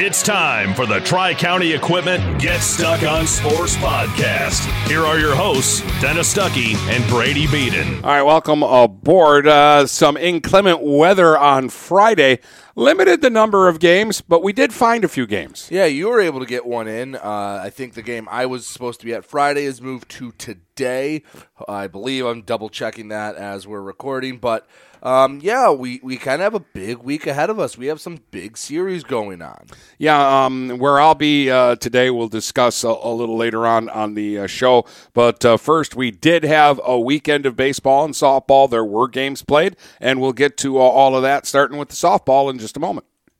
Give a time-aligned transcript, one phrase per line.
[0.00, 4.64] It's time for the Tri County Equipment Get Stuck on Sports podcast.
[4.86, 7.96] Here are your hosts, Dennis Stuckey and Brady Beaton.
[8.04, 9.48] All right, welcome aboard.
[9.48, 12.38] Uh, some inclement weather on Friday
[12.76, 15.68] limited the number of games, but we did find a few games.
[15.68, 17.16] Yeah, you were able to get one in.
[17.16, 20.30] Uh, I think the game I was supposed to be at Friday is moved to
[20.30, 21.24] today.
[21.66, 24.64] I believe I'm double checking that as we're recording, but
[25.02, 27.78] um, yeah, we, we kind of have a big week ahead of us.
[27.78, 29.66] We have some big series going on.
[29.98, 34.14] Yeah, um, where I'll be uh, today, we'll discuss a, a, little later on on
[34.14, 34.84] the uh, show.
[35.14, 38.68] But uh, first, we did have a weekend of baseball and softball.
[38.68, 41.96] There were games played, and we'll get to uh, all of that, starting with the
[41.96, 43.06] softball in just a moment.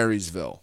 [0.00, 0.62] Marysville.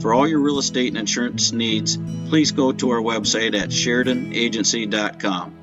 [0.00, 5.58] For all your real estate and insurance needs, please go to our website at SheridanAgency.com.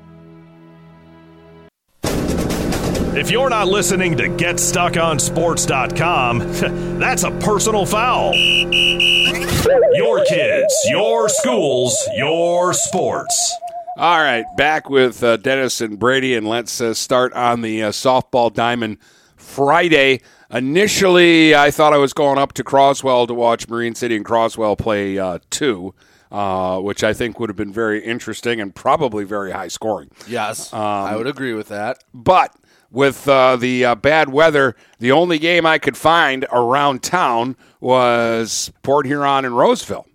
[3.16, 6.38] If you're not listening to GetStuckOnSports.com,
[7.00, 8.32] that's a personal foul.
[8.34, 13.56] Your kids, your schools, your sports.
[13.96, 17.90] All right, back with uh, Dennis and Brady, and let's uh, start on the uh,
[17.90, 18.98] softball diamond
[19.36, 20.20] Friday.
[20.50, 24.76] Initially, I thought I was going up to Croswell to watch Marine City and Croswell
[24.76, 25.94] play uh, two,
[26.32, 30.10] uh, which I think would have been very interesting and probably very high scoring.
[30.26, 32.02] Yes, um, I would agree with that.
[32.14, 32.54] But
[32.90, 38.72] with uh, the uh, bad weather, the only game I could find around town was
[38.82, 40.06] Port Huron and Roseville,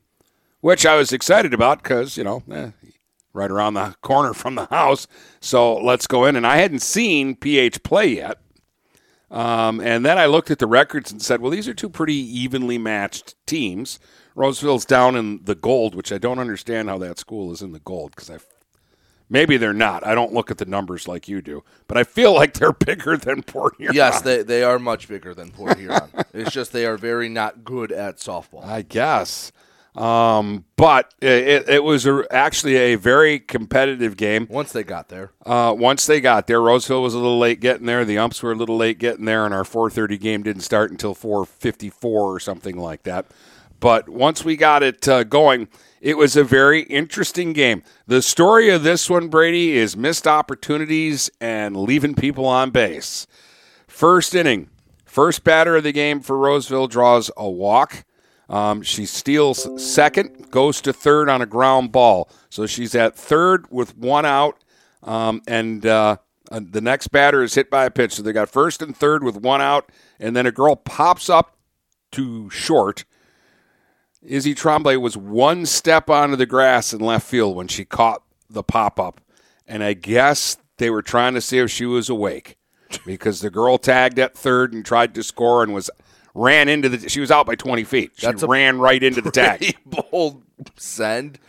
[0.62, 2.72] which I was excited about because, you know, eh,
[3.34, 5.06] right around the corner from the house.
[5.42, 6.36] So let's go in.
[6.36, 8.40] And I hadn't seen PH play yet.
[9.34, 12.14] Um, and then I looked at the records and said, well, these are two pretty
[12.14, 14.00] evenly matched teams.
[14.36, 17.80] Roseville's down in the gold, which I don't understand how that school is in the
[17.80, 18.38] gold because I
[19.30, 20.06] maybe they're not.
[20.06, 23.18] I don't look at the numbers like you do, but I feel like they're bigger
[23.18, 23.96] than Port Huron.
[23.96, 26.10] Yes, they they are much bigger than Port Huron.
[26.34, 28.64] it's just they are very not good at softball.
[28.64, 29.52] I guess.
[29.96, 34.48] Um, but it, it was a, actually a very competitive game.
[34.50, 35.32] Once they got there.
[35.46, 38.04] Uh, once they got there, Roseville was a little late getting there.
[38.04, 41.14] The umps were a little late getting there, and our 4:30 game didn't start until
[41.14, 43.28] 4:54 or something like that.
[43.80, 45.68] But once we got it uh, going,
[46.02, 47.84] it was a very interesting game.
[48.08, 53.28] The story of this one, Brady, is missed opportunities and leaving people on base.
[53.88, 54.70] First inning,
[55.14, 58.04] First batter of the game for Roseville draws a walk.
[58.54, 62.30] Um, she steals second, goes to third on a ground ball.
[62.52, 64.64] So she's at third with one out,
[65.02, 66.18] um, and uh,
[66.52, 68.14] uh, the next batter is hit by a pitch.
[68.14, 71.58] So they got first and third with one out, and then a girl pops up
[72.12, 73.06] to short.
[74.22, 78.22] Izzy Tremblay was one step onto the grass in left field when she caught
[78.52, 79.20] the pop up,
[79.68, 82.58] and I guess they were trying to see if she was awake
[83.04, 85.90] because the girl tagged at third and tried to score and was
[86.34, 87.10] ran into the.
[87.10, 88.12] She was out by twenty feet.
[88.16, 89.78] She That's a ran right into the tag.
[89.86, 90.44] Bold
[90.76, 91.40] send.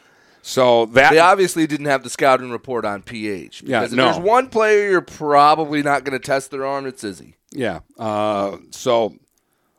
[0.47, 3.63] So that They obviously didn't have the scouting report on PH.
[3.63, 4.05] Yeah, if no.
[4.05, 7.37] there's one player you're probably not going to test their arm, it's Izzy.
[7.51, 7.81] Yeah.
[7.99, 9.15] Uh, so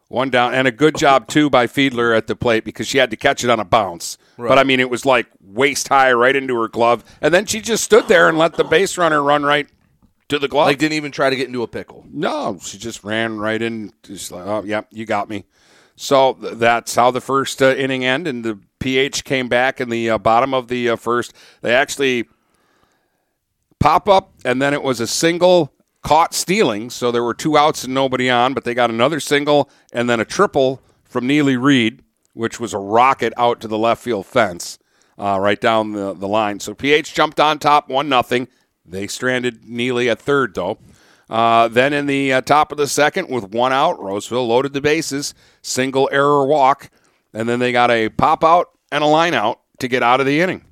[0.07, 3.11] one down and a good job too by Fiedler at the plate because she had
[3.11, 4.17] to catch it on a bounce.
[4.37, 7.61] But I mean, it was like waist high right into her glove, and then she
[7.61, 9.69] just stood there and let the base runner run right
[10.29, 10.67] to the glove.
[10.67, 12.05] Like, didn't even try to get into a pickle.
[12.11, 13.93] no, she just ran right in.
[14.03, 15.45] Just like, oh, yep, you got me.
[15.95, 18.35] So th- that's how the first uh, inning ended.
[18.35, 21.33] And the PH came back in the uh, bottom of the uh, first.
[21.61, 22.25] They actually
[23.79, 26.89] pop up, and then it was a single caught stealing.
[26.89, 30.19] So there were two outs and nobody on, but they got another single and then
[30.19, 34.77] a triple from Neely Reed, which was a rocket out to the left field fence,
[35.17, 36.59] uh, right down the, the line.
[36.59, 38.47] So PH jumped on top, one nothing.
[38.85, 40.77] They stranded Neely at third, though.
[41.29, 44.81] Uh, then in the uh, top of the second, with one out, Roseville loaded the
[44.81, 46.91] bases, single error walk,
[47.33, 50.25] and then they got a pop out and a line out to get out of
[50.25, 50.63] the inning.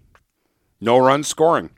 [0.80, 1.72] No runs scoring.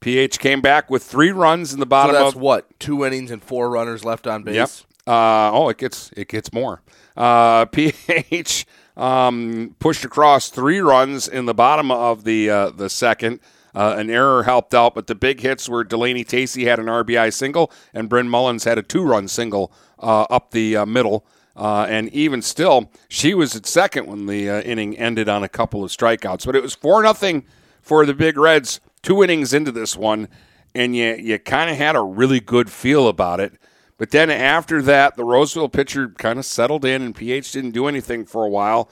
[0.00, 2.16] PH came back with three runs in the bottom.
[2.16, 4.54] So that's of what two innings and four runners left on base.
[4.54, 4.68] Yep.
[5.06, 6.82] Uh, oh, it gets it gets more.
[7.16, 13.40] Uh, PH um, pushed across three runs in the bottom of the uh, the second.
[13.74, 17.32] Uh, an error helped out, but the big hits were Delaney Tacey had an RBI
[17.32, 21.24] single, and Bryn Mullins had a two run single uh, up the uh, middle.
[21.56, 25.48] Uh, and even still, she was at second when the uh, inning ended on a
[25.48, 26.46] couple of strikeouts.
[26.46, 27.44] But it was four nothing
[27.82, 28.80] for the Big Reds.
[29.02, 30.28] Two innings into this one,
[30.74, 33.54] and you you kind of had a really good feel about it.
[33.98, 37.86] But then after that, the Roseville pitcher kind of settled in, and PH didn't do
[37.86, 38.90] anything for a while.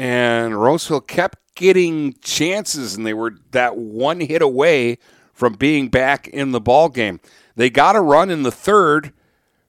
[0.00, 4.96] And Roseville kept getting chances, and they were that one hit away
[5.34, 7.20] from being back in the ball game.
[7.54, 9.12] They got a run in the third,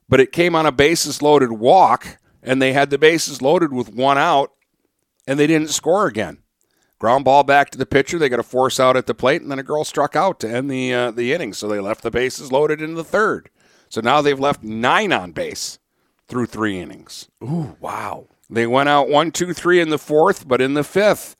[0.08, 3.92] but it came on a bases loaded walk, and they had the bases loaded with
[3.92, 4.52] one out,
[5.26, 6.38] and they didn't score again.
[6.98, 8.18] Ground ball back to the pitcher.
[8.18, 10.50] They got a force out at the plate, and then a girl struck out to
[10.50, 11.52] end the uh, the inning.
[11.52, 13.50] So they left the bases loaded in the third.
[13.90, 15.78] So now they've left nine on base
[16.26, 17.28] through three innings.
[17.44, 18.28] Ooh, wow.
[18.52, 21.36] They went out one, two, three in the fourth, but in the fifth,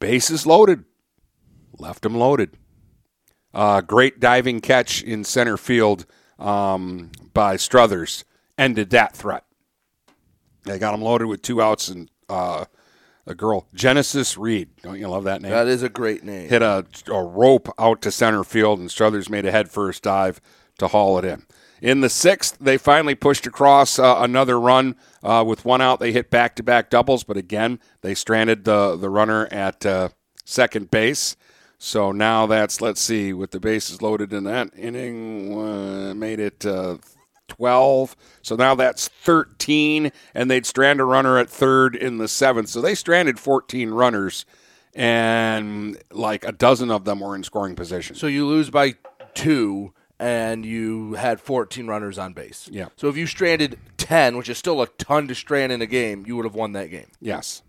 [0.00, 0.84] bases loaded,
[1.78, 2.56] left them loaded.
[3.54, 6.04] Uh, great diving catch in center field
[6.38, 8.24] um, by Struthers
[8.58, 9.44] ended that threat.
[10.64, 12.66] They got them loaded with two outs and uh,
[13.26, 14.68] a girl, Genesis Reed.
[14.82, 15.50] Don't you love that name?
[15.50, 16.48] That is a great name.
[16.48, 20.40] hit a, a rope out to center field, and Struthers made a head first dive
[20.78, 21.44] to haul it in.
[21.80, 26.00] In the sixth, they finally pushed across uh, another run uh, with one out.
[26.00, 30.10] They hit back to back doubles, but again, they stranded the, the runner at uh,
[30.44, 31.36] second base.
[31.78, 36.66] So now that's, let's see, with the bases loaded in that inning, uh, made it
[36.66, 36.98] uh,
[37.48, 38.16] 12.
[38.42, 42.68] So now that's 13, and they'd strand a runner at third in the seventh.
[42.68, 44.44] So they stranded 14 runners,
[44.94, 48.14] and like a dozen of them were in scoring position.
[48.14, 48.94] So you lose by
[49.32, 52.68] two, and you had 14 runners on base.
[52.70, 52.88] Yeah.
[52.96, 56.24] So if you stranded 10, which is still a ton to strand in a game,
[56.26, 57.08] you would have won that game.
[57.20, 57.62] Yes.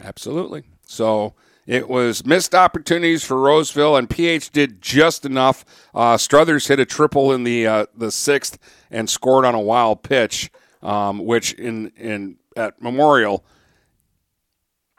[0.00, 0.62] Absolutely.
[0.86, 1.34] So
[1.66, 5.64] it was missed opportunities for Roseville, and PH did just enough.
[5.92, 8.56] Uh, Struthers hit a triple in the uh, the sixth
[8.88, 10.50] and scored on a wild pitch,
[10.82, 13.44] um, which in in at Memorial,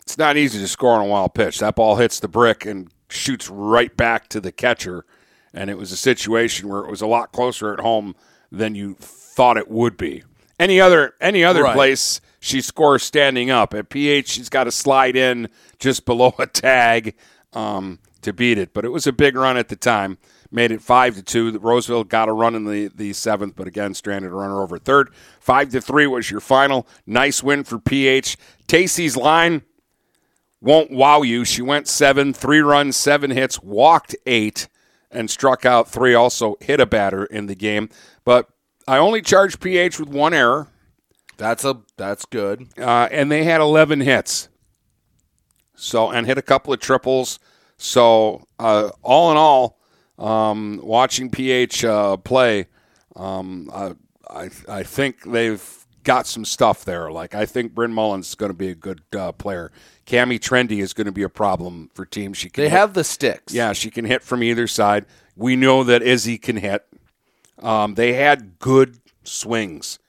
[0.04, 1.60] it's not easy to score on a wild pitch.
[1.60, 5.06] That ball hits the brick and shoots right back to the catcher,
[5.54, 8.16] and it was a situation where it was a lot closer at home
[8.52, 10.24] than you thought it would be.
[10.60, 11.74] Any other any other Right.
[11.76, 13.74] place she scores standing up.
[13.74, 17.16] At PH, she's got to slide in just below a tag
[17.54, 18.74] um, to beat it.
[18.74, 20.18] But it was a big run at the time.
[20.52, 21.58] Made it five to two.
[21.60, 25.12] Roseville got a run in the, the seventh, but again stranded a runner over third.
[25.40, 26.88] Five to three was your final.
[27.06, 28.36] Nice win for PH.
[28.68, 29.62] Tacey's line
[30.62, 31.46] won't wow you.
[31.46, 34.68] She went seven, three runs, seven hits, walked eight,
[35.12, 36.14] and struck out three.
[36.14, 37.90] Also hit a batter in the game.
[38.24, 38.48] But
[38.88, 40.68] I only charged PH with one error,
[41.38, 42.68] That's a that's good.
[42.80, 44.50] uh, and they had 11 hits.
[45.76, 47.40] So and hit a couple of triples.
[47.78, 49.80] So uh, all in all,
[50.18, 52.68] um, watching PH uh, play,
[53.16, 53.94] um, I,
[54.30, 57.12] I I think they've got some stuff there.
[57.12, 59.72] Like I think Bryn Mullins is going to be a good uh, player.
[60.08, 62.36] Cami Trendy is going to be a problem for teams.
[62.40, 63.54] She can They hit- have the sticks.
[63.54, 65.06] yeah, she can hit from either side.
[65.36, 66.84] We know that Izzy can hit.
[67.62, 70.00] Um, they had good swings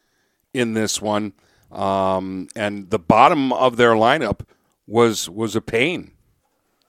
[0.54, 1.35] in this one,
[1.71, 4.40] um, and the bottom of their lineup
[4.87, 6.12] was was a pain.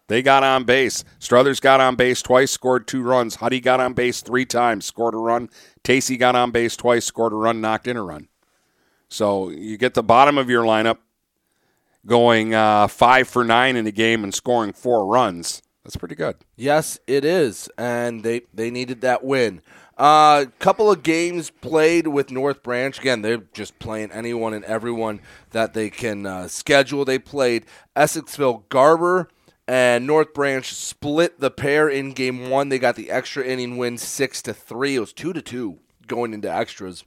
[0.08, 1.04] They got on base.
[1.20, 3.36] Struthers got on base twice, scored two runs.
[3.36, 5.50] Huddy got on base three times, scored a run.
[5.84, 8.28] Tacey got on base twice, scored a run, knocked in a run.
[9.12, 11.00] So you get the bottom of your lineup
[12.06, 15.62] going uh, five for nine in the game and scoring four runs.
[15.84, 16.38] That's pretty good.
[16.56, 19.62] Yes, it is, and they they needed that win.
[19.98, 22.98] A uh, couple of games played with North Branch.
[22.98, 27.04] Again, they're just playing anyone and everyone that they can uh, schedule.
[27.04, 27.66] They played
[27.96, 29.28] Essexville Garber
[29.68, 32.70] and North Branch split the pair in game one.
[32.70, 34.96] They got the extra inning win six to three.
[34.96, 37.04] It was two to two going into extras.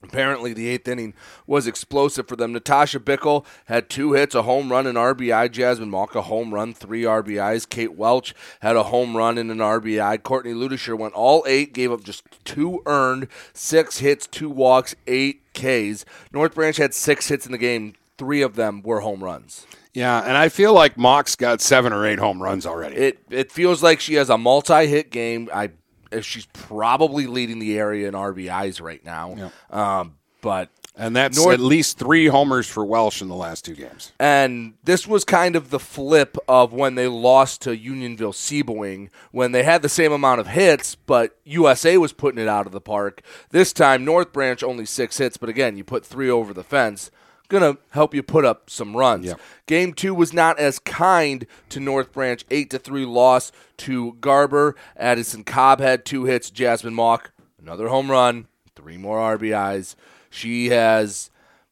[0.00, 1.12] Apparently, the eighth inning
[1.44, 2.52] was explosive for them.
[2.52, 5.50] Natasha Bickle had two hits, a home run, and RBI.
[5.50, 7.68] Jasmine Mock, a home run, three RBIs.
[7.68, 10.22] Kate Welch had a home run and an RBI.
[10.22, 15.42] Courtney Ludisher went all eight, gave up just two earned, six hits, two walks, eight
[15.52, 16.04] Ks.
[16.32, 17.94] North Branch had six hits in the game.
[18.16, 19.66] Three of them were home runs.
[19.94, 22.94] Yeah, and I feel like Mock's got seven or eight home runs already.
[22.94, 25.48] It it feels like she has a multi-hit game.
[25.52, 25.70] I
[26.20, 29.52] she's probably leading the area in RBIs right now.
[29.70, 33.74] Um, but and that's North- at least three homers for Welch in the last two
[33.74, 34.12] games.
[34.18, 39.52] And this was kind of the flip of when they lost to Unionville Sebewaing, when
[39.52, 42.80] they had the same amount of hits, but USA was putting it out of the
[42.80, 43.22] park.
[43.50, 47.12] This time, North Branch only six hits, but again, you put three over the fence.
[47.48, 49.26] Gonna help you put up some runs.
[49.66, 52.44] Game two was not as kind to North Branch.
[52.50, 54.76] Eight to three loss to Garber.
[54.96, 56.50] Addison Cobb had two hits.
[56.50, 57.30] Jasmine Mock
[57.68, 58.46] another home run.
[58.74, 59.94] Three more RBIs.
[60.30, 61.30] She has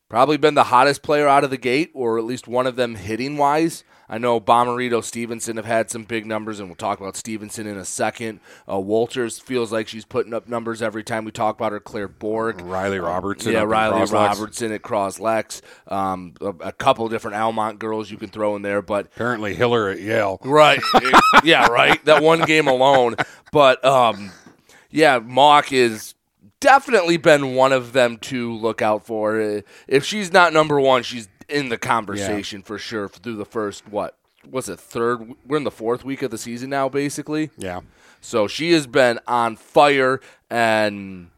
[0.09, 2.97] probably been the hottest player out of the gate, or at least one of them
[2.97, 3.85] hitting wise.
[4.08, 7.76] I know Bomarito Stevenson have had some big numbers, and we'll talk about Stevenson in
[7.76, 8.40] a second.
[8.70, 11.80] Uh, Walters feels like she's putting up numbers every time we talk about her.
[11.80, 13.52] Claire Borg, Riley Robertson.
[13.52, 18.54] yeah, Riley Robertson at Cros-Lex, um, a, a couple different Almont girls you can throw
[18.56, 20.38] in there, but Apparently Hiller at Yale.
[20.44, 20.80] Right.
[21.44, 22.02] yeah, right.
[22.04, 23.16] That one game alone.
[23.52, 24.30] But um
[24.90, 26.14] yeah, Mock is
[26.60, 29.40] definitely been one of them to look out for.
[29.40, 33.88] Uh, If she's not number 1, she's in the conversation for sure through the first
[33.88, 34.16] what?
[34.50, 35.34] Was it third?
[35.46, 37.50] We're in the fourth week of the season now, basically.
[37.58, 37.80] Yeah.
[38.20, 41.30] So she has been on fire and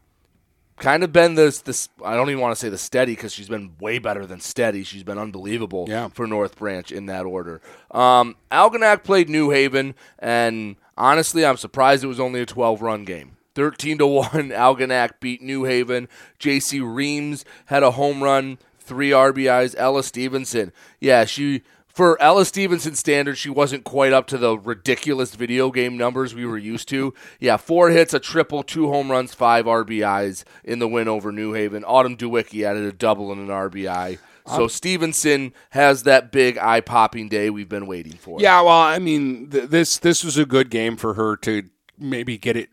[0.77, 3.49] kind of been this this I don't even want to say the steady because she's
[3.49, 4.83] been way better than steady.
[4.83, 6.07] She's been unbelievable Yeah.
[6.09, 7.61] for North Branch in that order.
[7.91, 13.03] Um, Algonac played New Haven, and honestly, I'm surprised it was only a 12 run
[13.05, 13.37] game.
[13.55, 16.07] 13 to 1, Algonac beat New Haven.
[16.39, 18.57] JC Reams had a home run,
[18.89, 19.75] three RBIs.
[19.77, 21.61] Ella Stevenson, yeah, she.
[21.87, 26.45] For Ella Stevenson standards, she wasn't quite up to the ridiculous video game numbers we
[26.45, 27.13] were used to.
[27.39, 31.53] Yeah, four hits, a triple, two home runs, five RBIs in the win over New
[31.53, 31.83] Haven.
[31.83, 34.17] Autumn Dewicki added a double and an RBI.
[34.47, 38.39] So Stevenson has that big eye popping day we've been waiting for.
[38.39, 41.63] Yeah, well, I mean, th- this this was a good game for her to
[41.97, 42.69] maybe get it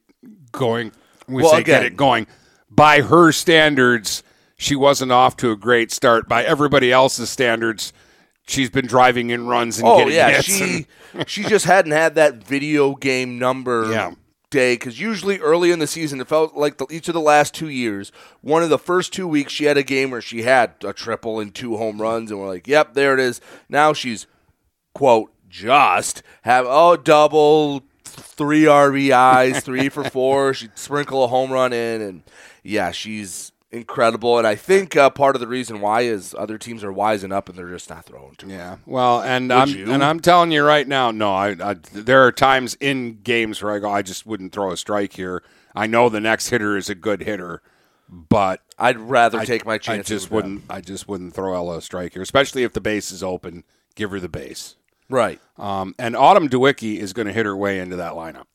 [0.52, 0.92] going.
[1.26, 2.28] We Well, say get it going.
[2.70, 4.22] By her standards,
[4.56, 6.28] she wasn't off to a great start.
[6.28, 7.92] By everybody else's standards,
[8.46, 10.44] she's been driving in runs and Oh getting yeah, hits.
[10.44, 10.86] she
[11.26, 14.12] she just hadn't had that video game number Yeah.
[14.50, 17.52] day because usually early in the season it felt like the, each of the last
[17.54, 20.72] two years, one of the first two weeks she had a game where she had
[20.84, 23.40] a triple and two home runs, and we're like, yep, there it is.
[23.68, 24.26] Now she's
[24.94, 30.54] quote just have oh double three RBIs, three for four.
[30.54, 32.22] She'd sprinkle a home run in, and
[32.62, 34.38] yeah, she's incredible.
[34.38, 37.48] And I think uh, part of the reason why is other teams are wising up
[37.48, 38.48] and they're just not throwing to.
[38.48, 39.92] Yeah, well, and I'm you?
[39.92, 43.72] and I'm telling you right now, no, I, I there are times in games where
[43.72, 45.42] I go, I just wouldn't throw a strike here.
[45.74, 47.62] I know the next hitter is a good hitter,
[48.08, 50.10] but I'd rather I, take my chance.
[50.10, 50.64] I just wouldn't.
[50.70, 53.64] I just wouldn't throw Ella a strike here, especially if the base is open.
[53.94, 54.76] Give her the base.
[55.08, 55.40] Right.
[55.56, 58.46] Um, and Autumn Dewicki is going to hit her way into that lineup.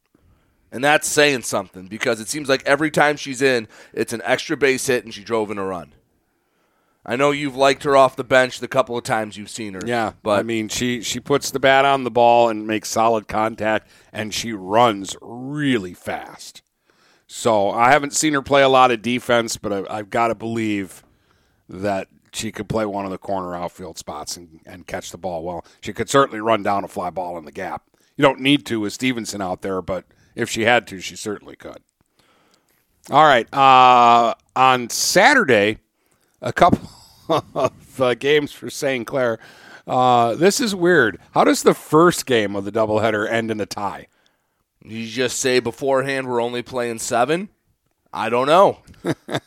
[0.71, 4.55] And that's saying something because it seems like every time she's in, it's an extra
[4.55, 5.93] base hit and she drove in a run.
[7.05, 9.81] I know you've liked her off the bench the couple of times you've seen her.
[9.85, 13.27] Yeah, but I mean, she she puts the bat on the ball and makes solid
[13.27, 16.61] contact, and she runs really fast.
[17.25, 20.35] So I haven't seen her play a lot of defense, but I, I've got to
[20.35, 21.03] believe
[21.67, 25.43] that she could play one of the corner outfield spots and, and catch the ball
[25.43, 25.65] well.
[25.81, 27.83] She could certainly run down a fly ball in the gap.
[28.15, 31.55] You don't need to with Stevenson out there, but if she had to, she certainly
[31.55, 31.79] could.
[33.09, 33.51] All right.
[33.53, 35.79] Uh, on Saturday,
[36.41, 36.89] a couple
[37.55, 39.07] of uh, games for St.
[39.07, 39.39] Clair.
[39.87, 41.19] Uh, this is weird.
[41.31, 44.07] How does the first game of the doubleheader end in a tie?
[44.83, 47.49] You just say beforehand we're only playing seven.
[48.13, 48.79] I don't know.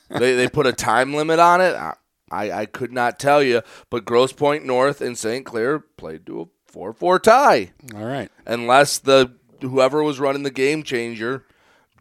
[0.08, 1.74] they they put a time limit on it.
[1.74, 1.94] I,
[2.30, 3.62] I I could not tell you.
[3.90, 5.44] But Grosse Pointe North and St.
[5.44, 7.72] Clair played to a four four tie.
[7.94, 8.30] All right.
[8.46, 9.34] Unless the
[9.66, 11.44] whoever was running the game changer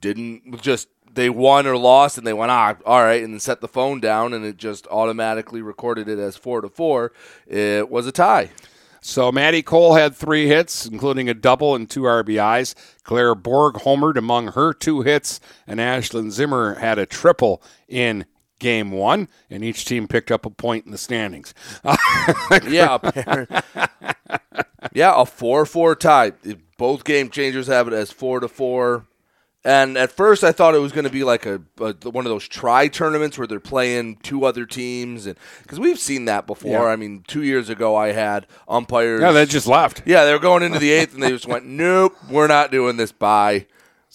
[0.01, 3.61] didn't just they won or lost and they went ah all right and then set
[3.61, 7.11] the phone down and it just automatically recorded it as four to four.
[7.47, 8.49] It was a tie.
[9.05, 12.73] So Maddie Cole had three hits, including a double and two RBIs.
[13.03, 18.25] Claire Borg homered among her two hits, and Ashlyn Zimmer had a triple in
[18.59, 21.53] game one, and each team picked up a point in the standings.
[22.65, 22.97] yeah,
[24.93, 26.31] yeah, a four-four tie.
[26.77, 29.05] Both game changers have it as four to four.
[29.65, 32.29] And at first, I thought it was going to be like a, a, one of
[32.29, 36.71] those try tournaments where they're playing two other teams, and because we've seen that before.
[36.71, 36.83] Yeah.
[36.83, 39.21] I mean, two years ago, I had umpires.
[39.21, 40.01] Yeah, they just left.
[40.05, 42.97] Yeah, they were going into the eighth, and they just went, "Nope, we're not doing
[42.97, 43.67] this." Bye.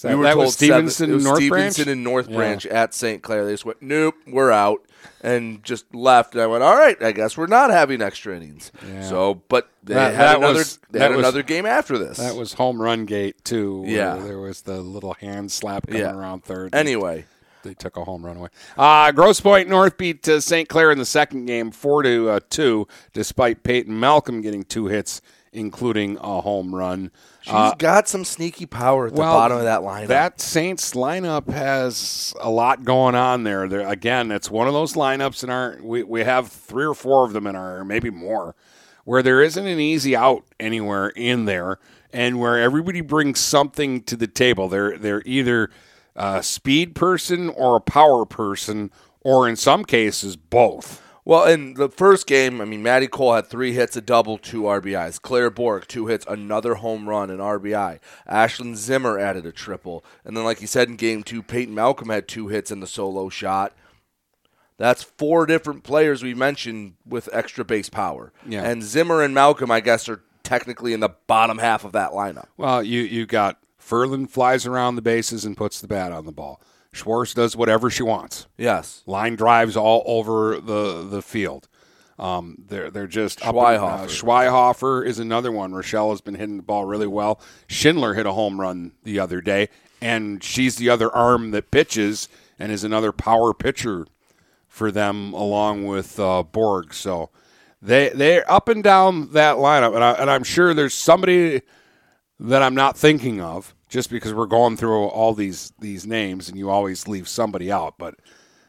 [0.03, 1.93] that- that was seven- Stevenson it was North Stevenson Branch?
[1.95, 2.37] and North Yeah.
[2.37, 3.23] Branch at St.
[3.23, 3.47] Clair.
[3.47, 4.83] They just went, "Nope, we're out,"
[5.23, 6.35] and just left.
[6.35, 8.71] And I went, "All right, I guess we're not having extra innings."
[9.03, 10.55] So, but they That- had that another.
[10.59, 12.19] was- they had was- another game after this.
[12.19, 13.85] That was home run gate too.
[13.87, 14.17] Yeah.
[14.17, 16.15] there was the little hand slap coming Yeah.
[16.15, 16.75] around third.
[16.75, 17.27] anyway.
[17.65, 18.49] they took a home run away.
[18.79, 20.69] Uh, Grosse Pointe North beat uh, St.
[20.69, 25.21] Clair in the second game, four to uh, two, despite Peyton Malcolm getting two hits,
[25.59, 27.11] including a home run.
[27.43, 30.07] She's Uh, got some sneaky power at the bottom of that lineup.
[30.07, 33.69] That Saints lineup has a lot going on there.
[33.69, 37.25] there again, it's one of those lineups in our we, we have three or four
[37.25, 38.55] of them in our maybe more
[39.05, 41.79] where there isn't an easy out anywhere in there
[42.13, 44.69] and where everybody brings something to the table.
[44.69, 45.71] They're they're either
[46.15, 51.03] a speed person or a power person or in some cases both.
[51.29, 54.63] Well, in the first game, I mean, Maddie Cole had three hits, a double, two
[54.63, 55.21] RBIs.
[55.21, 57.99] Claire Borg, two hits, another home run, an RBI.
[58.27, 60.03] Ashlyn Zimmer added a triple.
[60.25, 62.87] And then, like you said in game two, Peyton Malcolm had two hits in the
[62.87, 63.77] solo shot.
[64.79, 68.33] That's four different players we mentioned with extra base power.
[68.47, 68.63] Yeah.
[68.63, 72.47] And Zimmer and Malcolm, I guess, are technically in the bottom half of that lineup.
[72.57, 76.33] Well, you you got Furlan flies around the bases and puts the bat on the
[76.33, 76.59] ball.
[76.99, 78.47] Schwartz does whatever she wants.
[78.57, 79.03] Yes.
[79.07, 81.69] line drives all over the the field.
[82.19, 85.73] Um, they're they're just up uh, Schweihofer is another one.
[85.73, 87.41] Rochelle has been hitting the ball really well.
[87.69, 89.69] Schindler hit a home run the other day,
[90.01, 94.07] and she's the other arm that pitches and is another power pitcher
[94.67, 96.93] for them, along with uh, Borg.
[96.93, 97.31] So
[97.81, 101.63] they they're up and down that lineup, and, I, and I'm sure there's somebody
[102.41, 106.59] that I'm not thinking of just because we're going through all these these names, and
[106.59, 108.17] you always leave somebody out, but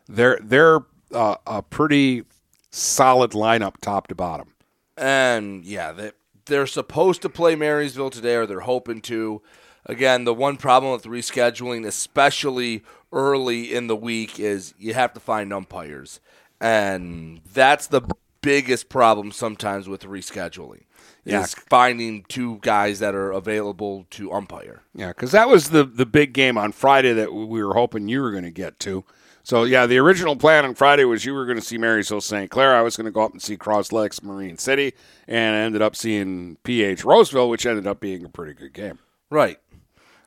[0.08, 0.80] they're they're
[1.14, 2.24] uh, a pretty
[2.72, 4.54] solid lineup top to bottom.
[4.98, 6.12] And yeah, they,
[6.46, 9.42] they're supposed to play Marysville today, or they're hoping to.
[9.86, 15.20] Again, the one problem with rescheduling, especially early in the week, is you have to
[15.20, 16.20] find umpires.
[16.62, 18.02] And that's the
[18.42, 20.84] biggest problem sometimes with rescheduling.
[21.26, 21.44] Yeah.
[21.44, 24.82] Is finding two guys that are available to umpire.
[24.96, 28.22] Yeah, because that was the the big game on Friday that we were hoping you
[28.22, 29.04] were going to get to.
[29.44, 32.50] So yeah, the original plan on Friday was you were going to see Marysville St.
[32.50, 32.76] Clair.
[32.76, 34.94] I was going to go up and see Cros-Lex Marine City,
[35.28, 39.00] and I ended up seeing PH Roseville, which ended up being a pretty good game.
[39.30, 39.60] Right.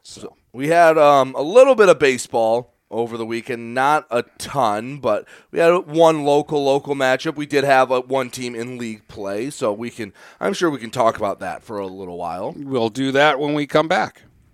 [0.03, 4.99] So we had um, a little bit of baseball over the weekend, not a ton,
[4.99, 7.35] but we had one local local matchup.
[7.35, 10.13] We did have a, one team in league play, so we can.
[10.41, 12.53] I'm sure we can talk about that for a little while.
[12.57, 14.23] We'll do that when we come back.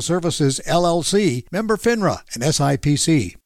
[0.00, 3.39] Services, LLC, member FINRA and SIPC.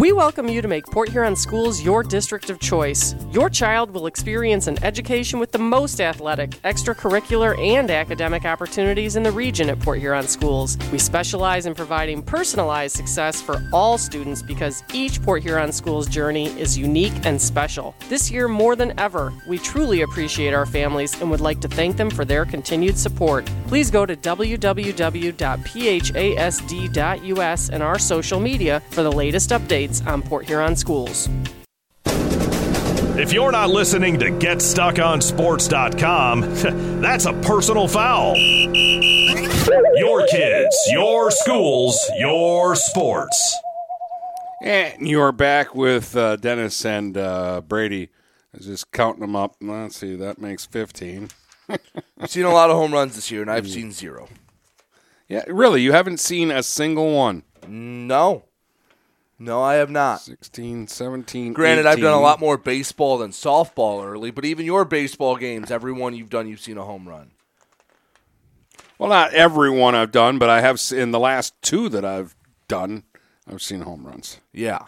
[0.00, 3.14] We welcome you to make Port Huron Schools your district of choice.
[3.32, 9.22] Your child will experience an education with the most athletic, extracurricular, and academic opportunities in
[9.22, 10.76] the region at Port Huron Schools.
[10.90, 16.48] We specialize in providing personalized success for all students because each Port Huron Schools journey
[16.58, 17.94] is unique and special.
[18.08, 21.96] This year, more than ever, we truly appreciate our families and would like to thank
[21.96, 23.48] them for their continued support.
[23.68, 25.38] Please go to www.phasd.us
[27.68, 31.28] and our social media for the latest updates on Port Huron schools.
[33.20, 36.40] If you're not listening to GetStuckOnSports.com,
[37.02, 38.34] that's a personal foul.
[38.38, 43.58] Your kids, your schools, your sports.
[44.62, 48.08] And you are back with uh, Dennis and uh, Brady.
[48.54, 49.54] I was just counting them up.
[49.60, 51.28] Let's see, that makes 15.
[51.68, 54.30] I've seen a lot of home runs this year, and I've seen zero.
[55.28, 57.42] Yeah, really, you haven't seen a single one.
[57.68, 58.44] No.
[59.42, 60.20] No, I have not.
[60.20, 61.54] 16, 17.
[61.54, 65.70] Granted, I've done a lot more baseball than softball early, but even your baseball games,
[65.70, 67.30] every one you've done, you've seen a home run.
[68.98, 72.36] Well, not every one I've done, but I have in the last two that I've
[72.68, 73.04] done,
[73.50, 74.40] I've seen home runs.
[74.52, 74.80] Yeah.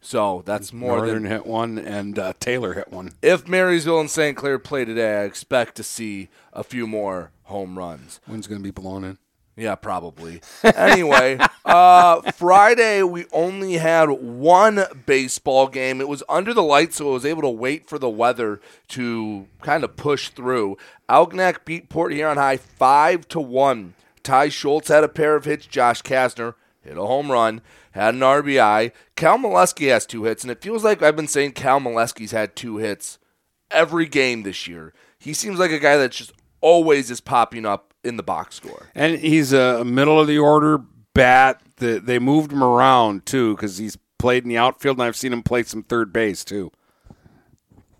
[0.00, 3.12] So that's more Northern than hit one, and uh, Taylor hit one.
[3.22, 4.36] if Marysville and St.
[4.36, 5.20] Clair play today.
[5.20, 8.18] I expect to see a few more home runs.
[8.26, 9.18] Wind's going to be blown in.
[9.60, 10.40] Yeah, probably.
[10.64, 16.00] anyway, uh, Friday we only had one baseball game.
[16.00, 19.48] It was under the lights, so I was able to wait for the weather to
[19.60, 20.78] kind of push through.
[21.10, 23.92] Algonac beat Port Huron High five to one.
[24.22, 25.66] Ty Schultz had a pair of hits.
[25.66, 28.92] Josh Kasner hit a home run, had an RBI.
[29.14, 32.56] Cal Molesky has two hits, and it feels like I've been saying Cal Molesky's had
[32.56, 33.18] two hits
[33.70, 34.94] every game this year.
[35.18, 38.88] He seems like a guy that's just always is popping up in the box score.
[38.94, 40.78] And he's a middle of the order
[41.14, 41.60] bat.
[41.76, 45.32] The, they moved him around, too, because he's played in the outfield, and I've seen
[45.32, 46.70] him play some third base, too.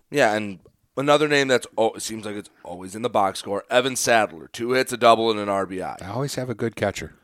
[0.09, 0.59] Yeah, and
[0.97, 3.63] another name that's oh, it seems like it's always in the box score.
[3.69, 6.01] Evan Sadler, two hits, a double, and an RBI.
[6.01, 7.15] I always have a good catcher.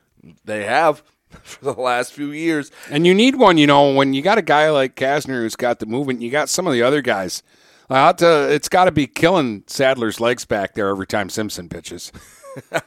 [0.46, 1.04] They have
[1.44, 2.72] for the last few years.
[2.90, 5.80] And you need one, you know, when you got a guy like Kasner who's got
[5.80, 7.44] the movement, you got some of the other guys.
[7.90, 12.12] To, it's got to be killing Sadler's legs back there every time Simpson pitches.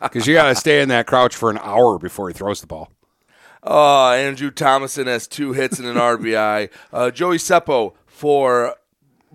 [0.02, 2.66] Because you got to stay in that crouch for an hour before he throws the
[2.66, 2.90] ball.
[3.62, 6.70] Uh, Andrew Thomason has two hits and an RBI.
[6.92, 8.76] Uh, Joey Seppo for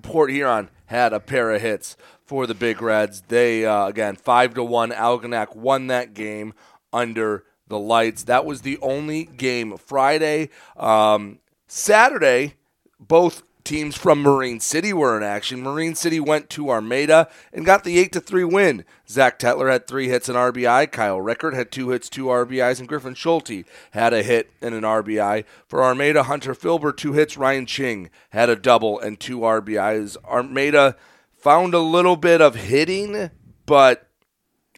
[0.01, 3.21] Port Huron had a pair of hits for the Big Reds.
[3.27, 4.91] They uh, again five to one.
[4.91, 6.53] Algonac won that game
[6.91, 8.23] under the lights.
[8.23, 10.49] That was the only game Friday.
[10.77, 12.55] Um, Saturday,
[12.99, 15.61] both teams from Marine City were in action.
[15.61, 18.85] Marine City went to Armada and got the eight to three win.
[19.09, 20.91] Zach Tetler had three hits and RBI.
[20.91, 24.83] Kyle Rickard had two hits, two RBIs, and Griffin Schulte had a hit and an
[24.83, 25.43] RBI.
[25.67, 27.35] For Armada, Hunter Filber two hits.
[27.35, 30.15] Ryan Ching had a double and two RBIs.
[30.23, 30.95] Armada
[31.35, 33.31] found a little bit of hitting,
[33.65, 34.07] but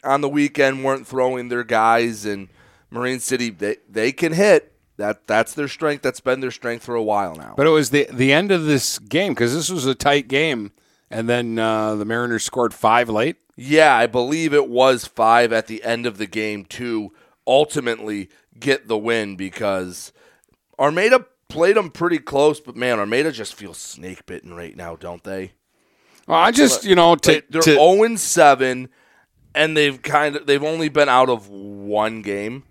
[0.02, 2.48] on the weekend weren't throwing their guys and
[2.90, 4.72] Marine City they, they can hit.
[4.98, 6.02] That that's their strength.
[6.02, 7.54] That's been their strength for a while now.
[7.56, 10.72] But it was the the end of this game because this was a tight game,
[11.10, 13.36] and then uh, the Mariners scored five late.
[13.56, 17.12] Yeah, I believe it was five at the end of the game too.
[17.46, 20.12] ultimately get the win because
[20.78, 25.24] Armada played them pretty close, but man, Armada just feels snake bitten right now, don't
[25.24, 25.52] they?
[26.26, 28.88] Well, I just you know to, they're to- 7,
[29.54, 32.64] and they've kind of they've only been out of one game.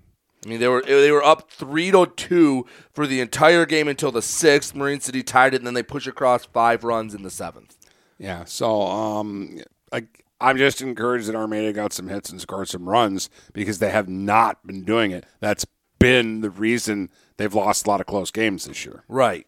[0.46, 4.12] I mean, they were they were up three to two for the entire game until
[4.12, 4.76] the sixth.
[4.76, 7.76] Marine City tied it, and then they push across five runs in the seventh.
[8.18, 8.46] Yeah.
[8.46, 9.60] So um,
[9.92, 10.04] I,
[10.40, 14.08] I'm just encouraged that Armada got some hits and scored some runs because they have
[14.08, 15.26] not been doing it.
[15.40, 15.66] That's
[16.00, 19.04] been the reason they've lost a lot of close games this year.
[19.08, 19.48] Right.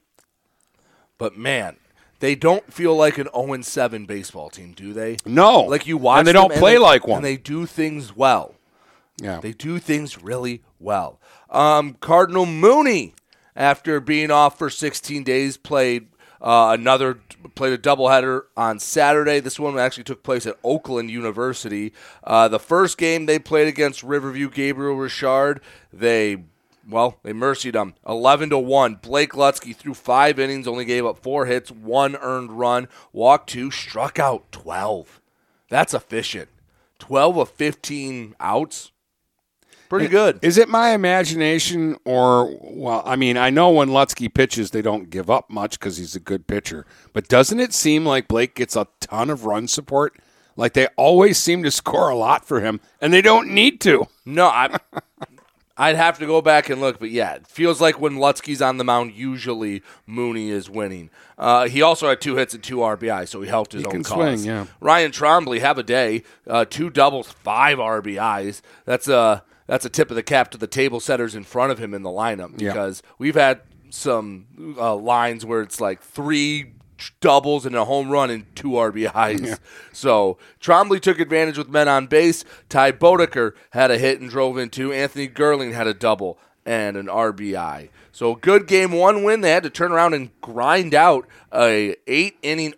[1.17, 1.78] But man,
[2.19, 5.17] they don't feel like an 0 7 baseball team, do they?
[5.25, 5.62] No.
[5.62, 7.17] Like you watch And they don't play they- like one.
[7.17, 8.56] And they do things well.
[9.21, 9.39] Yeah.
[9.39, 11.19] They do things really well.
[11.49, 13.13] Um, Cardinal Mooney,
[13.55, 16.08] after being off for 16 days, played
[16.41, 17.19] uh, another
[17.55, 19.39] played a doubleheader on Saturday.
[19.39, 21.93] This one actually took place at Oakland University.
[22.23, 26.43] Uh, the first game they played against Riverview Gabriel Richard, they
[26.89, 27.93] well, they mercied them.
[28.08, 28.95] 11 to 1.
[28.95, 33.69] Blake Lutsky threw 5 innings, only gave up 4 hits, 1 earned run, walked 2,
[33.69, 35.21] struck out 12.
[35.69, 36.49] That's efficient.
[36.97, 38.91] 12 of 15 outs.
[39.89, 40.39] Pretty good.
[40.43, 45.10] Is it my imagination, or well, I mean, I know when Lutsky pitches, they don't
[45.10, 46.86] give up much because he's a good pitcher.
[47.12, 50.17] But doesn't it seem like Blake gets a ton of run support?
[50.56, 54.06] Like they always seem to score a lot for him, and they don't need to.
[54.25, 54.78] No, I
[55.78, 58.75] I'd have to go back and look, but yeah, it feels like when Lutsky's on
[58.78, 61.10] the mound, usually Mooney is winning.
[61.38, 64.04] Uh, he also had two hits and two RBI, so he helped his He own
[64.04, 64.41] cause.
[64.41, 64.65] swing, yeah.
[64.82, 68.60] Ryan Trombley have a day, uh, two doubles, five RBIs.
[68.84, 71.77] That's a that's a tip of the cap to the table setters in front of
[71.79, 72.69] him in the lineup Yeah.
[72.73, 76.73] because we've had some uh, lines where it's like three
[77.21, 79.58] doubles and a home run and two RBIs.
[79.93, 82.45] So Trombley took advantage with men on base.
[82.69, 84.93] Ty Bodeker had a hit and drove in two.
[84.93, 87.89] Anthony Gerling had a double and an RBI.
[88.12, 89.41] So good game one win.
[89.41, 92.73] They had to turn around and grind out a eight inning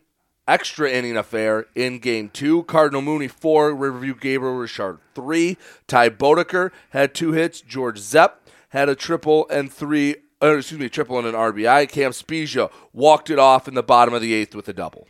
[0.52, 2.64] extra inning affair in game two.
[2.64, 5.58] Cardinal Mooney four, Riverview Gabriel Richard three.
[5.88, 7.62] Ty Bodeker had two hits.
[7.62, 10.18] George Zepp had a triple and three.
[10.44, 11.90] Uh, excuse me, triple and an RBI.
[11.90, 15.08] Cam Spezia walked it off in the bottom of the eighth with a double.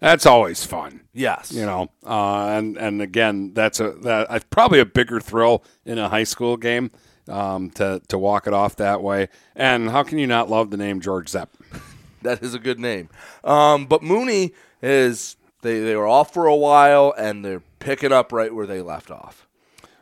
[0.00, 1.00] That's always fun.
[1.12, 1.50] Yes.
[1.50, 5.98] you know, uh, and and again, that's a that uh, probably a bigger thrill in
[5.98, 6.90] a high school game
[7.26, 9.28] um, to to walk it off that way.
[9.56, 11.56] And how can you not love the name George Zepp?
[12.22, 13.08] That is a good name.
[13.44, 14.52] Um, but Mooney
[14.82, 18.82] is they they were off for a while and they're picking up right where they
[18.82, 19.46] left off.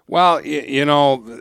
[0.07, 1.40] Well, you, you know,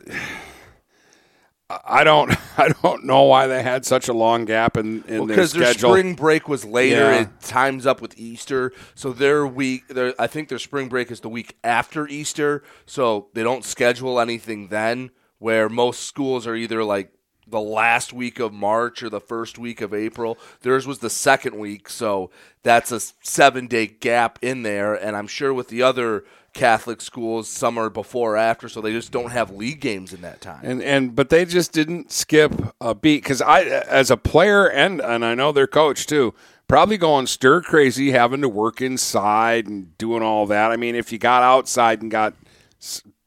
[1.70, 5.28] I don't I don't know why they had such a long gap in, in their
[5.28, 5.92] because their schedule.
[5.92, 6.96] spring break was later.
[6.96, 7.22] Yeah.
[7.22, 9.88] It times up with Easter, so their week.
[9.88, 14.20] Their, I think their spring break is the week after Easter, so they don't schedule
[14.20, 15.12] anything then.
[15.38, 17.12] Where most schools are either like
[17.48, 20.38] the last week of March or the first week of April.
[20.62, 22.32] Theirs was the second week, so
[22.64, 24.94] that's a seven day gap in there.
[24.96, 28.94] And I'm sure with the other Catholic schools, some are before or after, so they
[28.94, 30.62] just don't have league games in that time.
[30.64, 35.02] and and but they just didn't skip a beat because I as a player and
[35.02, 36.34] and I know their coach too
[36.68, 40.72] probably going stir crazy having to work inside and doing all that.
[40.72, 42.34] I mean, if you got outside and got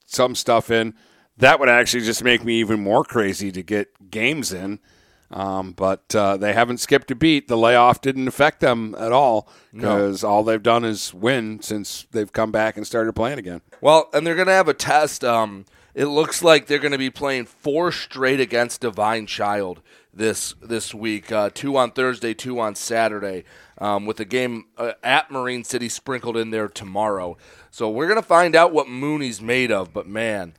[0.06, 0.94] some stuff in,
[1.38, 4.78] that would actually just make me even more crazy to get games in.
[5.30, 7.48] Um, but uh, they haven't skipped a beat.
[7.48, 12.32] The layoff didn't affect them at all because all they've done is win since they've
[12.32, 13.60] come back and started playing again.
[13.82, 15.24] Well, and they're going to have a test.
[15.24, 19.82] Um, it looks like they're going to be playing four straight against Divine Child
[20.14, 21.30] this this week.
[21.30, 23.44] Uh, two on Thursday, two on Saturday,
[23.78, 27.36] um, with a game uh, at Marine City sprinkled in there tomorrow.
[27.70, 29.92] So we're going to find out what Mooney's made of.
[29.92, 30.54] But man,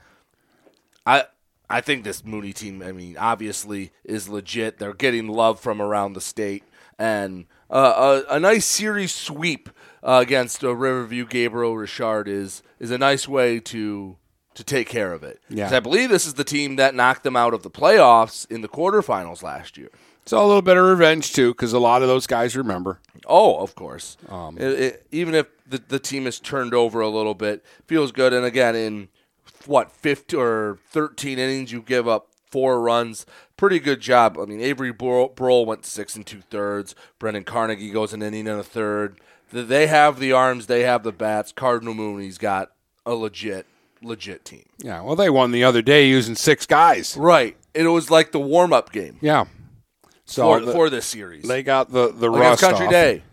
[1.13, 1.23] I
[1.69, 2.81] I think this Mooney team.
[2.81, 4.77] I mean, obviously is legit.
[4.79, 6.63] They're getting love from around the state,
[6.97, 9.69] and uh, a, a nice series sweep
[10.03, 14.15] uh, against uh, Riverview Gabriel Richard is is a nice way to
[14.55, 15.39] to take care of it.
[15.49, 15.69] Yeah.
[15.73, 18.67] I believe this is the team that knocked them out of the playoffs in the
[18.67, 19.89] quarterfinals last year.
[20.25, 22.99] So a little bit of revenge too, because a lot of those guys remember.
[23.25, 24.17] Oh, of course.
[24.27, 28.11] Um, It- it- even if the, the team is turned over a little bit, feels
[28.11, 28.33] good.
[28.33, 29.07] And again, in
[29.67, 33.25] what fifty or thirteen innings, you give up four runs.
[33.57, 34.37] Pretty good job.
[34.39, 36.95] I mean, Avery Bro- Broll went six and two thirds.
[37.19, 39.19] Brendan Carnegie goes an inning and a third.
[39.51, 40.67] They have the arms.
[40.67, 41.51] They have the bats.
[41.51, 42.71] Cardinal Mooney's got
[43.05, 43.65] a legit,
[44.01, 44.65] legit team.
[44.77, 47.17] Yeah, well, they won the other day using six guys.
[47.17, 47.57] Right.
[47.73, 49.45] It was like the warm up game Yeah.
[50.25, 51.47] So for, the- for this series.
[51.47, 52.91] they got the the rust Country off.
[52.91, 53.23] Day.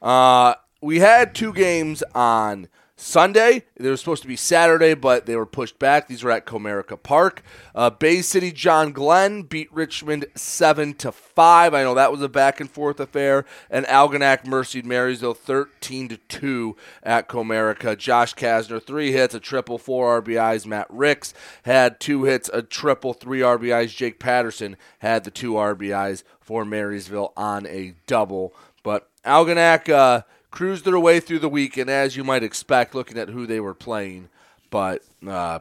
[0.00, 2.68] Uh, we had two games on
[3.02, 3.64] Sunday.
[3.76, 6.06] They were supposed to be Saturday, but they were pushed back.
[6.06, 7.42] These were at Comerica Park.
[7.74, 11.74] Uh, Bay City John Glenn beat Richmond seven to five.
[11.74, 13.44] I know that was a back and forth affair.
[13.68, 17.98] And Algonac mercied Marysville thirteen to two at Comerica.
[17.98, 20.64] Josh Kasner three hits, a triple, four RBIs.
[20.64, 21.34] Matt Ricks
[21.64, 23.96] had two hits, a triple, three RBIs.
[23.96, 28.54] Jake Patterson had the two RBIs for Marysville on a double.
[28.84, 29.88] But Algonac.
[29.88, 33.46] Uh, cruised their way through the week, and as you might expect, looking at who
[33.46, 34.28] they were playing.
[34.70, 35.58] But uh,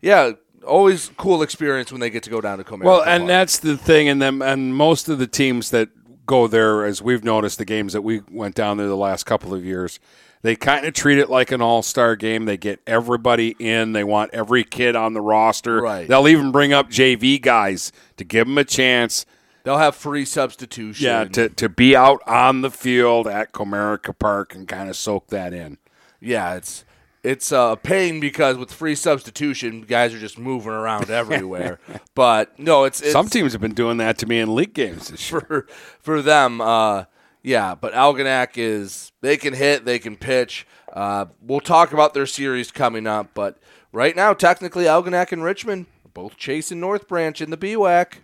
[0.00, 0.32] yeah,
[0.66, 2.84] always cool experience when they get to go down to Comerica.
[2.84, 3.28] Well, and Park.
[3.28, 5.90] that's the thing, and them and most of the teams that
[6.24, 9.52] go there, as we've noticed, the games that we went down there the last couple
[9.52, 10.00] of years,
[10.42, 12.44] they kind of treat it like an all-star game.
[12.46, 13.92] They get everybody in.
[13.92, 15.82] They want every kid on the roster.
[15.82, 16.08] Right.
[16.08, 19.26] They'll even bring up JV guys to give them a chance.
[19.62, 21.04] They'll have free substitution.
[21.06, 25.28] Yeah, to, to be out on the field at Comerica Park and kind of soak
[25.28, 25.78] that in.
[26.20, 26.84] yeah, it's
[27.22, 31.78] it's a pain because with free substitution, guys are just moving around everywhere.
[32.14, 35.08] but no, it's, it's Some teams have been doing that to me in league games
[35.08, 35.40] this year.
[35.40, 35.66] for
[36.00, 36.60] for them.
[36.60, 37.04] Uh,
[37.42, 40.66] yeah, but Algonac is they can hit, they can pitch.
[40.92, 43.58] Uh, we'll talk about their series coming up, but
[43.92, 48.14] right now, technically, Algonac and Richmond are both chasing North Branch in the BWAC.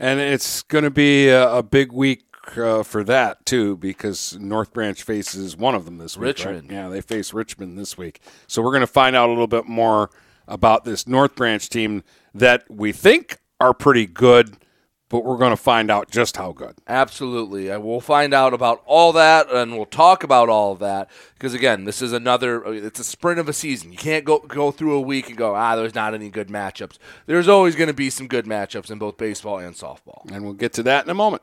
[0.00, 2.24] And it's going to be a, a big week
[2.56, 6.24] uh, for that too, because North Branch faces one of them this week.
[6.46, 6.54] right?
[6.70, 8.20] Yeah, they face Richmond this week.
[8.46, 10.10] So we're going to find out a little bit more
[10.48, 12.02] about this North Branch team
[12.34, 14.56] that we think are pretty good,
[15.10, 16.76] but we're going to find out just how good.
[16.88, 17.68] Absolutely.
[17.68, 21.52] And we'll find out about all that and we'll talk about all of that because
[21.52, 23.92] again, this is another it's a sprint of a season.
[23.92, 26.96] You can't go go through a week and go, "Ah, there's not any good matchups."
[27.26, 30.30] There's always going to be some good matchups in both baseball and softball.
[30.30, 31.42] And we'll get to that in a moment.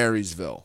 [0.00, 0.64] Marysville.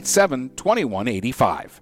[0.03, 1.81] 987 2185.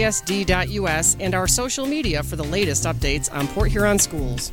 [0.00, 4.52] www.phasd.us and our social media for the latest updates on Port Huron schools.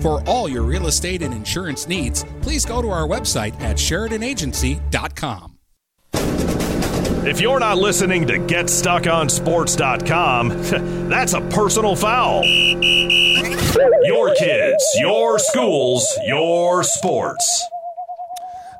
[0.00, 5.56] For all your real estate and insurance needs, please go to our website at SheridanAgency.com.
[7.26, 10.48] If you're not listening to GetStuckOnSports.com,
[11.08, 12.44] that's a personal foul.
[12.44, 17.66] Your kids, your schools, your sports.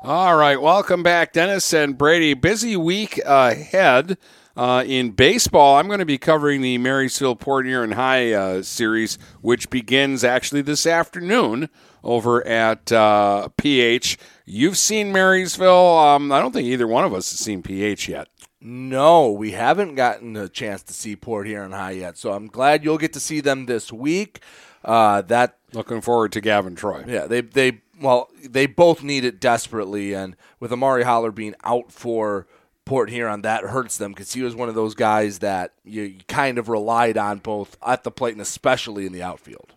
[0.03, 2.35] All right, welcome back, Dennis and Brady.
[2.35, 4.17] Busy week ahead
[4.57, 5.77] uh, in baseball.
[5.77, 10.63] I'm going to be covering the Marysville Port Huron High uh, series, which begins actually
[10.63, 11.69] this afternoon
[12.03, 14.17] over at uh, PH.
[14.45, 15.97] You've seen Marysville.
[15.99, 18.27] Um, I don't think either one of us has seen PH yet.
[18.59, 22.83] No, we haven't gotten a chance to see Port Huron High yet, so I'm glad
[22.83, 24.41] you'll get to see them this week.
[24.83, 27.03] Uh, that looking forward to Gavin Troy.
[27.07, 31.91] Yeah, they they well they both need it desperately, and with Amari Holler being out
[31.91, 32.47] for
[32.87, 36.57] Port Huron, that hurts them because he was one of those guys that you, kind
[36.57, 39.73] of relied on both at the plate and especially in the outfield.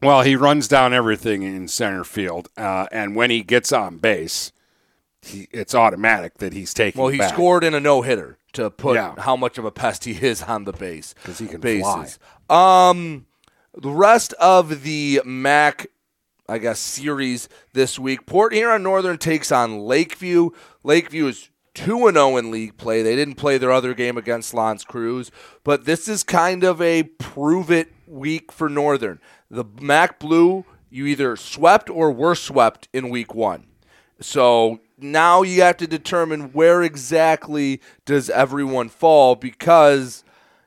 [0.00, 4.52] Well, he runs down everything in center field, uh, and when he gets on base,
[5.22, 7.00] he, it's automatic that he's taking.
[7.00, 7.32] Well, he back.
[7.32, 9.14] scored in a no hitter to put Yeah.
[9.18, 12.18] how much of a pest he is on the base because he can bases.
[12.48, 13.26] Um,
[13.76, 15.86] the rest of the MAC,
[16.48, 18.26] I guess, series this week.
[18.26, 20.50] Port Huron Northern takes on Lakeview.
[20.84, 21.48] Lakeview is.
[21.74, 23.02] 2 0 in league play.
[23.02, 25.30] They didn't play their other game against L'Anse Creuse,
[25.62, 29.20] but this is kind of a prove it week for Northern.
[29.50, 33.66] The MAC Blue, you either swept or were swept in week one.
[34.20, 40.24] So now you have to determine where exactly does everyone fall because,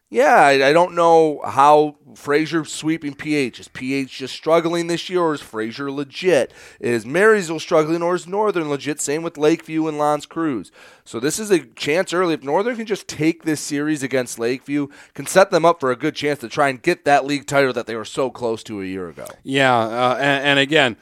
[0.10, 3.60] yeah, I, I don't know how Fraser sweeping PH.
[3.60, 6.54] Is PH just struggling this year or is Fraser legit?
[6.80, 9.02] Is Marysville struggling or is Northern legit?
[9.02, 10.72] Same with Lakeview and L'Anse Creuse.
[11.04, 12.34] So this is a chance early.
[12.34, 15.98] If Northern can just take this series against Lakeview, can set them up for a
[15.98, 18.82] good chance to try and get that league title that they were so close to
[18.82, 19.26] a year ago.
[19.44, 20.96] Yeah, uh, and, and again,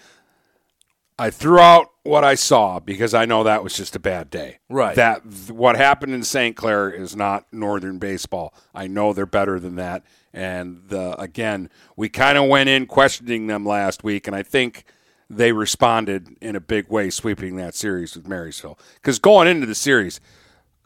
[1.17, 4.59] I threw out what I saw because I know that was just a bad day.
[4.69, 4.95] Right.
[4.95, 6.55] That what happened in St.
[6.55, 8.53] Clair is not Northern baseball.
[8.73, 10.03] I know they're better than that.
[10.33, 14.83] And the, again, we kind of went in questioning them last week, and I think
[15.29, 18.77] they responded in a big way, sweeping that series with Marysville.
[18.95, 20.19] Because going into the series,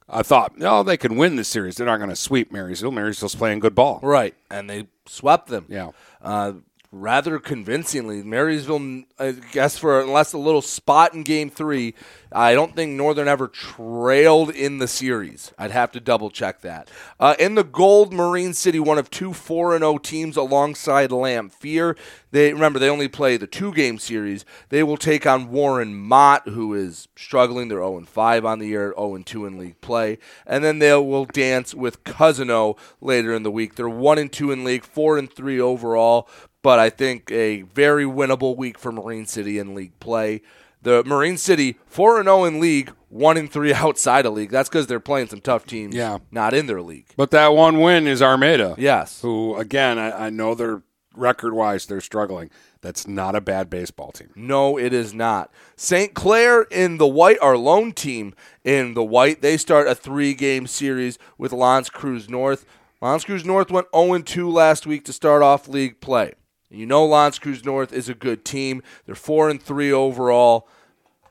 [0.08, 1.76] I thought, no, they can win the series.
[1.76, 2.92] They're not going to sweep Marysville.
[2.92, 4.00] Marysville's playing good ball.
[4.04, 5.66] Right, and they swept them.
[5.68, 5.92] Yeah.
[6.22, 6.54] Uh,
[6.92, 8.24] rather convincingly.
[8.24, 11.94] Marysville, I guess, for unless a little spot in game three,
[12.32, 15.54] I don't think Northern ever trailed in the series.
[15.58, 16.90] I'd have to double check that.
[17.20, 21.98] Uh, in the gold, Marine City, one of two 4 0 teams alongside Lapeer.
[22.32, 24.46] They remember they only play the two game series.
[24.70, 27.68] They will take on Warren Mott, who is struggling.
[27.68, 30.20] They're 0 5 on the year, 0 2 in league play.
[30.46, 33.76] And then they will dance with Cousino later in the week.
[33.76, 36.30] They're 1 2 in league, 4 and 3 overall
[36.62, 40.42] but I think a very winnable week for Marine City in league play.
[40.82, 44.52] The Marine City four and zero in league, one and three outside of league.
[44.52, 45.96] That's because they're playing some tough teams.
[45.96, 46.20] Yeah.
[46.32, 47.08] not in their league.
[47.18, 48.76] But that one win is Armada.
[48.78, 49.22] Yes.
[49.22, 50.84] Who, again, I, I know they're
[51.16, 52.50] record wise, they're struggling.
[52.82, 54.30] That's not a bad baseball team.
[54.36, 55.52] No, it is not.
[55.76, 56.14] St.
[56.14, 58.34] Clair in the white, our lone team
[58.64, 62.66] in the white, they start a three game series with L'Anse Creuse North.
[63.02, 66.34] L'Anse Creuse North went 0 2 last week to start off league play.
[66.70, 68.84] You know L'Anse Creuse North is a good team.
[69.06, 70.68] They're 4 and 3 overall.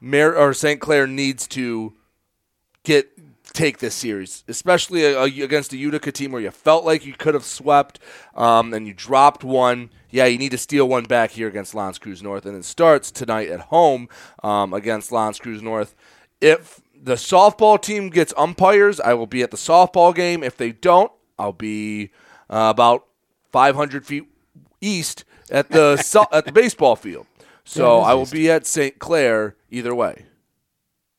[0.01, 0.81] Mar- or St.
[0.81, 1.95] Clair needs to
[2.83, 3.11] get
[3.53, 7.35] take this series, especially uh, against a Utica team where you felt like you could
[7.35, 7.99] have swept
[8.35, 9.91] um, and you dropped one.
[10.11, 13.11] Yeah, you need to steal one back here against L'Anse Creuse North, and it starts
[13.11, 14.09] tonight at home
[14.43, 15.95] um, against L'Anse Creuse North.
[16.41, 20.43] If the softball team gets umpires, I will be at the softball game.
[20.43, 22.11] If they don't, I'll be
[22.51, 23.07] uh, about
[23.53, 24.25] 500 feet
[24.81, 27.27] east at the so- at the baseball field.
[27.65, 28.33] So Yeah, I will east.
[28.33, 28.99] be at St.
[28.99, 30.25] Clair either way.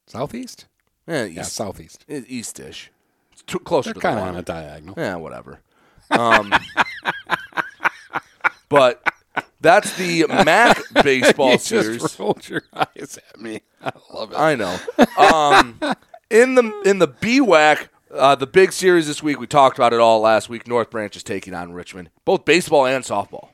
[0.08, 0.66] Southeast?
[1.08, 2.06] Yeah, east, Yeah, southeast.
[2.08, 2.90] Eastish.
[3.32, 4.96] It's too close They're to the kinda on a diagonal.
[4.98, 5.60] Yeah, whatever.
[6.12, 6.52] Um,
[8.70, 9.04] but
[9.62, 12.02] that's the MAC baseball you series.
[12.02, 13.62] just rolled your eyes at me.
[13.84, 14.38] I love it.
[14.38, 14.78] I know.
[15.18, 15.80] Um,
[16.30, 20.00] in the in the BWAC, uh, the big series this week, we talked about it
[20.00, 20.68] all last week.
[20.68, 23.50] North Branch is taking on Richmond, both baseball and softball.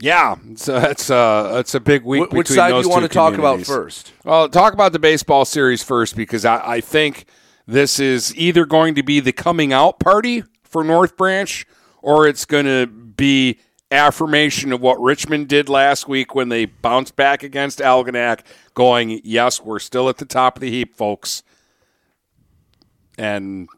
[0.00, 2.30] Yeah, so that's uh, that's a big week.
[2.30, 4.12] Wh- which side do you want to talk about first?
[4.24, 7.26] Well, talk about the baseball series first because I, I think
[7.66, 11.66] this is either going to be the coming out party for North Branch
[12.02, 13.58] or it's going to be
[13.90, 18.40] affirmation of what Richmond did last week when they bounced back against Algonac,
[18.72, 21.42] going, "Yes, we're still at the top of the heap, folks,"
[23.18, 23.68] and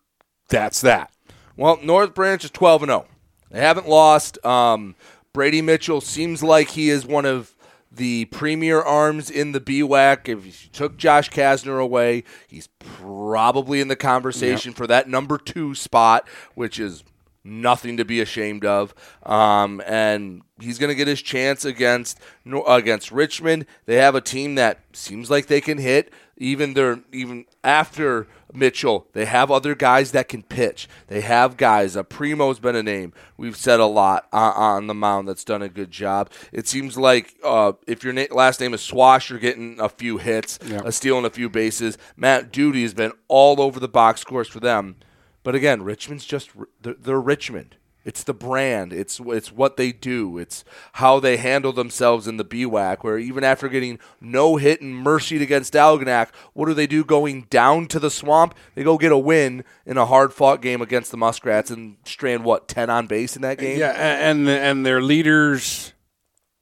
[0.49, 1.11] that's that.
[1.57, 3.07] Well, North Branch is 12 and 0.
[3.51, 4.45] They haven't lost.
[4.45, 4.95] Um,
[5.33, 7.55] Brady Mitchell seems like he is one of
[7.91, 10.29] the premier arms in the BWAC.
[10.29, 15.75] If you took Josh Kasner away, he's probably in the conversation for that number two
[15.75, 17.03] spot, which is
[17.45, 18.95] nothing to be ashamed of.
[19.25, 22.21] Um, and he's going to get his chance against
[22.67, 23.67] against Richmond.
[23.87, 26.13] They have a team that seems like they can hit.
[26.37, 30.89] Even their even after Mitchell, they have other guys that can pitch.
[31.09, 31.97] They have guys.
[31.97, 35.63] Uh, Primo's been a name we've said a lot on, on the mound that's done
[35.63, 36.31] a good job.
[36.53, 40.19] It seems like uh, if your na- last name is Swash, you're getting a few
[40.19, 40.83] hits, Yeah.
[40.85, 41.97] a stealing a few bases.
[42.17, 44.97] Matt Duty has been all over the box scores for them.
[45.45, 46.51] But again, Richmond's just
[46.81, 47.77] they're, they're Richmond.
[48.05, 48.93] It's the brand.
[48.93, 50.39] It's it's what they do.
[50.39, 53.05] It's how they handle themselves in the BWAC.
[53.05, 57.05] Where even after getting no hit and mercied against Algonac, what do they do?
[57.05, 60.83] Going down to the swamp, they go get a win in a hard fought game
[60.83, 63.79] against the Muskrats and strand what ten on base in that game.
[63.79, 65.93] Yeah, and and their leaders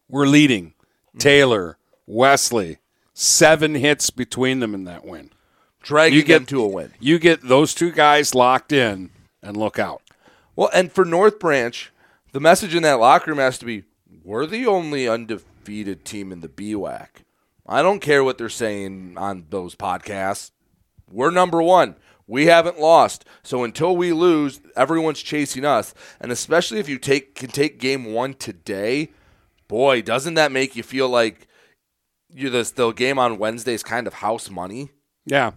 [0.09, 0.67] were leading.
[0.67, 1.19] Mm-hmm.
[1.19, 2.79] Taylor, Wesley,
[3.15, 5.31] seven hits between them in that win.
[5.83, 6.93] Dragging them to a win.
[7.01, 9.11] You get those two guys locked in
[9.43, 10.03] and look out.
[10.61, 11.91] Well, and for North Branch,
[12.33, 13.85] the message in that locker room has to be
[14.23, 17.09] we're the only undefeated team in the BWAC.
[17.67, 20.51] I don't care what they're saying on those podcasts.
[21.11, 21.97] We're number one.
[22.27, 23.25] We haven't lost.
[23.43, 25.95] So until we lose, everyone's chasing us.
[26.21, 29.13] And especially if you take can take game one today,
[29.67, 31.49] boy, doesn't that make you feel like
[32.29, 34.91] you the, the game on Wednesday is kind of house money?
[35.25, 35.53] Yeah.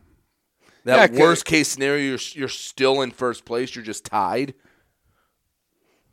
[0.85, 3.75] That Yeah, worst case scenario, you're, you're still in first place.
[3.75, 4.53] You're just tied.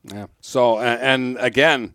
[0.04, 0.26] Yeah.
[0.40, 1.94] So and again,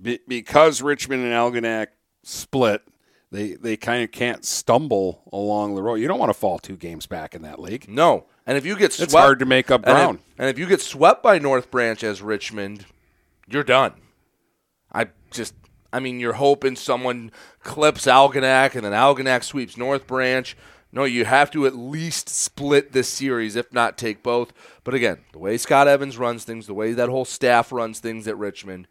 [0.00, 1.88] because Richmond and Algonac
[2.22, 2.82] split,
[3.30, 5.96] they they kind of can't stumble along the road.
[5.96, 7.88] You don't want to fall two games back in that league.
[7.88, 8.26] No.
[8.46, 10.18] And if you get swept, it's hard to make up and if- ground.
[10.38, 12.86] And if, you get swept by North Branch as Richmond,
[13.46, 13.92] you're done.
[14.92, 15.54] I just,
[15.92, 17.30] I mean, you're hoping someone
[17.62, 20.56] clips Algonac and then Algonac sweeps North Branch.
[20.92, 24.52] No, you have to at least split this series, if not take both.
[24.82, 28.26] But again, the way Scott Evans runs things, the way that whole staff runs things
[28.26, 28.88] at Richmond,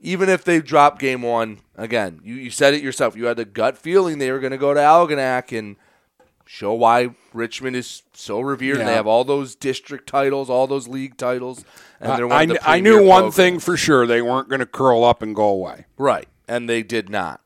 [0.00, 3.16] even if they drop game one, again, you, you said it yourself.
[3.16, 5.76] You had the gut feeling they were going to go to Algonac and
[6.44, 8.78] show why Richmond is so revered.
[8.78, 11.64] And they have all those district titles, all those league titles,
[12.00, 13.36] and they're one I, of the I knew one programs.
[13.36, 15.86] thing for sure: they weren't going to curl up and go away.
[15.96, 17.40] Right, and they did not.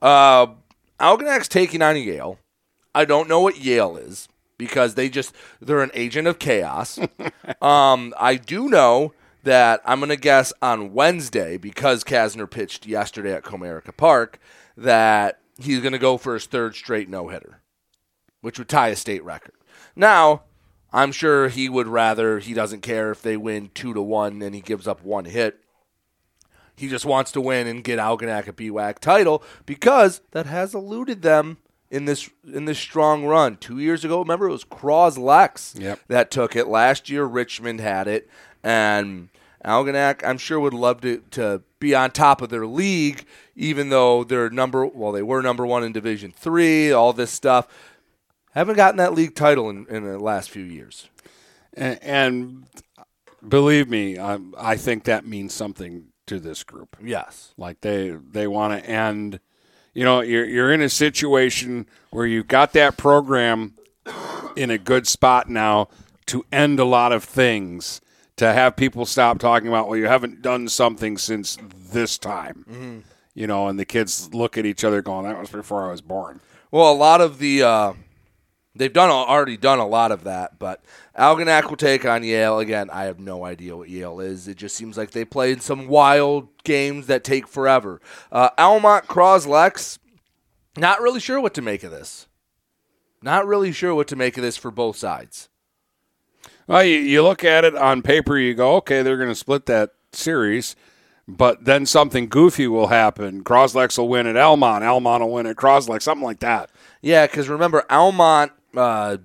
[0.00, 0.48] Uh,
[1.00, 2.38] Algonac's taking on Yale.
[2.94, 4.28] I don't know what Yale is
[4.58, 6.98] because they just they're an agent of chaos.
[7.62, 9.12] um, I do know
[9.42, 14.38] that I'm going to guess on Wednesday because Kasner pitched yesterday at Comerica Park
[14.76, 17.60] that he's going to go for his third straight no hitter,
[18.40, 19.54] which would tie a state record.
[19.96, 20.42] Now,
[20.92, 24.54] I'm sure he would rather he doesn't care if they win two to one and
[24.54, 25.58] he gives up one hit.
[26.76, 31.22] He just wants to win and get Algonac a BWAC title because that has eluded
[31.22, 31.58] them
[31.92, 33.56] in this in this strong run.
[33.58, 36.00] Two years ago, remember it was Cros-Lex Yep.
[36.08, 36.66] that took it.
[36.66, 38.28] Last year, Richmond had it,
[38.64, 39.28] and
[39.64, 44.24] Algonac, I'm sure, would love to to be on top of their league, even though
[44.24, 46.90] they're number well, they were number one in Division Three.
[46.90, 47.68] All this stuff
[48.52, 51.08] haven't gotten that league title in, in the last few years.
[51.74, 52.66] And, and
[53.46, 56.96] believe me, I, I think that means something to this group.
[57.02, 59.40] Yes, like they they want to end.
[59.94, 63.74] You know, you're you're in a situation where you've got that program
[64.56, 65.88] in a good spot now
[66.26, 68.00] to end a lot of things.
[68.36, 71.58] To have people stop talking about, well, you haven't done something since
[71.92, 72.64] this time.
[72.68, 73.02] Mhm.
[73.34, 76.00] You know, and the kids look at each other going, "That was before I was
[76.00, 76.40] born."
[76.70, 77.92] Well, a lot of the uh,
[78.74, 80.82] they've done already done a lot of that, but
[81.18, 82.88] Algonac will take on Yale again.
[82.90, 84.48] I have no idea what Yale is.
[84.48, 88.00] It just seems like they played some wild games that take forever.
[88.30, 89.98] Uh, Almont Cros-Lex,
[90.76, 92.26] not really sure what to make of this.
[93.22, 95.48] Not really sure what to make of this for both sides.
[96.66, 99.66] Well, you, you look at it on paper, you go, okay, they're going to split
[99.66, 100.74] that series,
[101.28, 103.44] but then something goofy will happen.
[103.44, 106.70] Cros-Lex will win at Almont, Almont will win at Cros-Lex, something like that.
[107.02, 109.18] Yeah, because remember, Almont uh,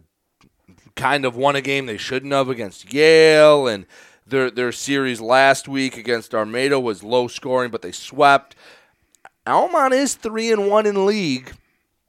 [0.96, 3.86] kind of won a game they shouldn't have against Yale, and
[4.26, 8.56] their their series last week against Armada was low scoring, but they swept.
[9.46, 11.54] Almont is three and one in league.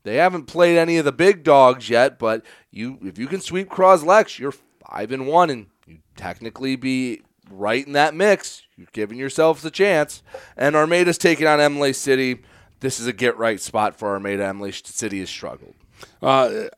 [0.03, 3.69] They haven't played any of the big dogs yet, but you if you can sweep
[3.69, 4.55] Cros-Lex, you're
[4.91, 8.63] five and one, and you technically be right in that mix.
[8.77, 10.23] You're giving yourselves a chance.
[10.57, 12.43] And Armada's taking on Imlay City.
[12.81, 14.49] This is a get right spot for Armada.
[14.49, 15.75] Imlay City has struggled.
[16.23, 16.69] Uh,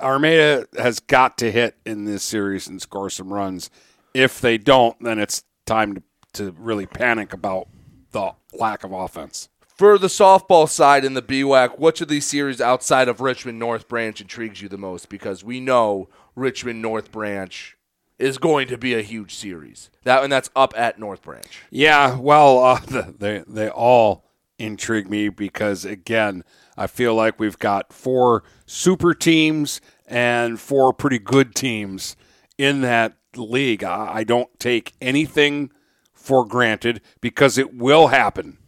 [0.00, 3.70] Armada has got to hit in this series and score some runs.
[4.12, 6.02] If they don't, then it's time to,
[6.34, 7.68] to really panic about
[8.12, 9.48] the lack of offense.
[9.76, 13.88] For the softball side in the BWAC, which of these series outside of Richmond North
[13.88, 15.08] Branch intrigues you the most?
[15.08, 17.76] Because we know Richmond North Branch
[18.18, 19.90] is going to be a huge series.
[20.04, 21.62] That and that's up at North Branch.
[21.70, 22.80] Yeah, well, uh,
[23.18, 24.24] they they all
[24.58, 26.44] intrigue me because again,
[26.76, 32.16] I feel like we've got four super teams and four pretty good teams
[32.58, 33.82] in that league.
[33.84, 35.70] I, don't take anything
[36.12, 38.58] for granted because it will happen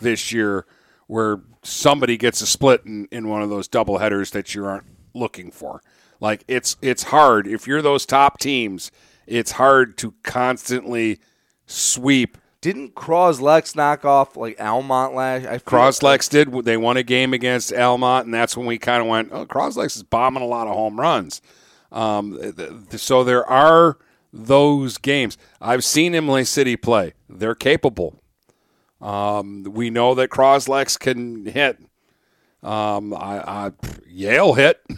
[0.00, 0.66] this year
[1.06, 4.86] where somebody gets a split in, in one of those double headers that you aren't
[5.14, 5.82] looking for.
[6.20, 8.90] Like it's it's hard if you're those top teams.
[9.26, 11.18] It's hard to constantly
[11.66, 12.38] sweep.
[12.66, 15.46] Didn't Cros-Lex knock off like Almont last?
[15.46, 16.64] I Cros-Lex did.
[16.64, 19.94] They won a game against Almont, and that's when we kind of went, "Oh, Cros-Lex
[19.94, 21.40] is bombing a lot of home runs."
[21.92, 22.36] Um,
[22.90, 23.98] so there are
[24.32, 25.38] those games.
[25.60, 27.12] I've seen Imlay City play.
[27.28, 28.20] They're capable.
[29.00, 31.78] Um, we know that Cros-Lex can hit.
[32.64, 33.72] Um, I, I,
[34.08, 34.82] Yale hit.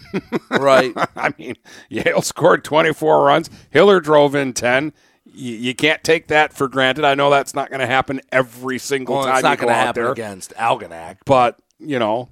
[0.50, 0.94] Right.
[1.14, 1.56] I mean,
[1.90, 3.50] Yale scored 24 runs.
[3.68, 4.94] Hiller drove in 10.
[5.38, 7.04] You, you can't take that for granted.
[7.04, 9.74] I know that's not going to happen every single Well, time it's not going to
[9.74, 10.12] happen there.
[10.12, 11.18] against Algonac.
[11.24, 12.28] But you know,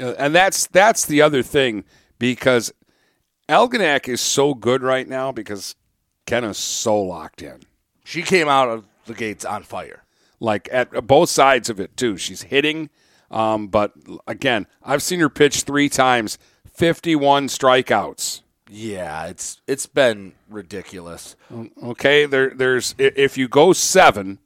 [0.00, 1.84] uh, and that's that's the other thing
[2.18, 2.72] because
[3.48, 5.74] Algonac is so good right now because
[6.26, 7.60] Kenna's so locked in.
[8.04, 10.04] She came out of the gates on fire.
[10.40, 12.16] Like at uh, both sides of it too.
[12.16, 12.90] She's hitting,
[13.30, 13.92] um, but
[14.26, 18.42] again, I've seen her pitch three times, fifty-one strikeouts.
[18.70, 21.36] Yeah, it's it's been ridiculous.
[21.82, 24.38] Okay, there there's if you go seven,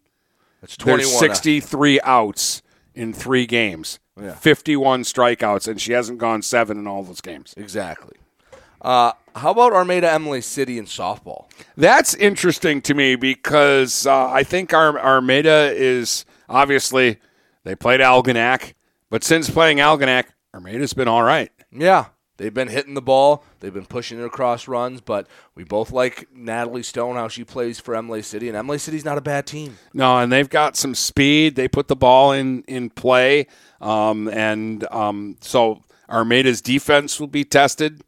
[0.62, 2.62] It's there's sixty-three outs
[2.94, 4.00] in three games.
[4.20, 4.34] Yeah.
[4.34, 7.54] 51 strikeouts, and she hasn't gone seven in all those games.
[7.56, 8.16] Exactly.
[8.82, 11.44] Uh, how about Armada Imlay City in softball?
[11.76, 17.18] That's interesting to me because uh, I think Ar- Armada is obviously
[17.62, 18.74] they played Algonac,
[19.10, 21.52] but since playing Algonac, Armada's been all right.
[21.70, 22.06] Yeah,
[22.38, 23.44] they've been hitting the ball.
[23.60, 27.78] They've been pushing it across runs, but we both like Natalie Stone how she plays
[27.78, 29.76] for Imlay City, and Imlay City's not a bad team.
[29.92, 31.54] No, and they've got some speed.
[31.56, 33.46] They put the ball in in play,
[33.82, 38.02] um, and um, so Armada's defense will be tested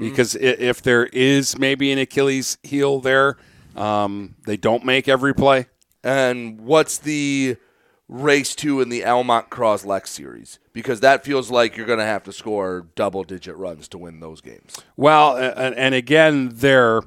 [0.00, 3.36] because if there is maybe an Achilles heel there,
[3.74, 5.66] um, they don't make every play.
[6.04, 7.56] And what's the
[8.08, 10.58] race two in the Almont Cros-Lex series?
[10.72, 14.20] Because that feels like you're going to have to score double digit runs to win
[14.20, 14.76] those games.
[14.96, 17.02] Well, and, and again, there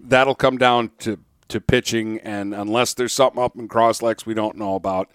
[0.00, 1.18] that'll come down to
[1.48, 5.10] to pitching, and unless there's something up in Cros-Lex we don't know about,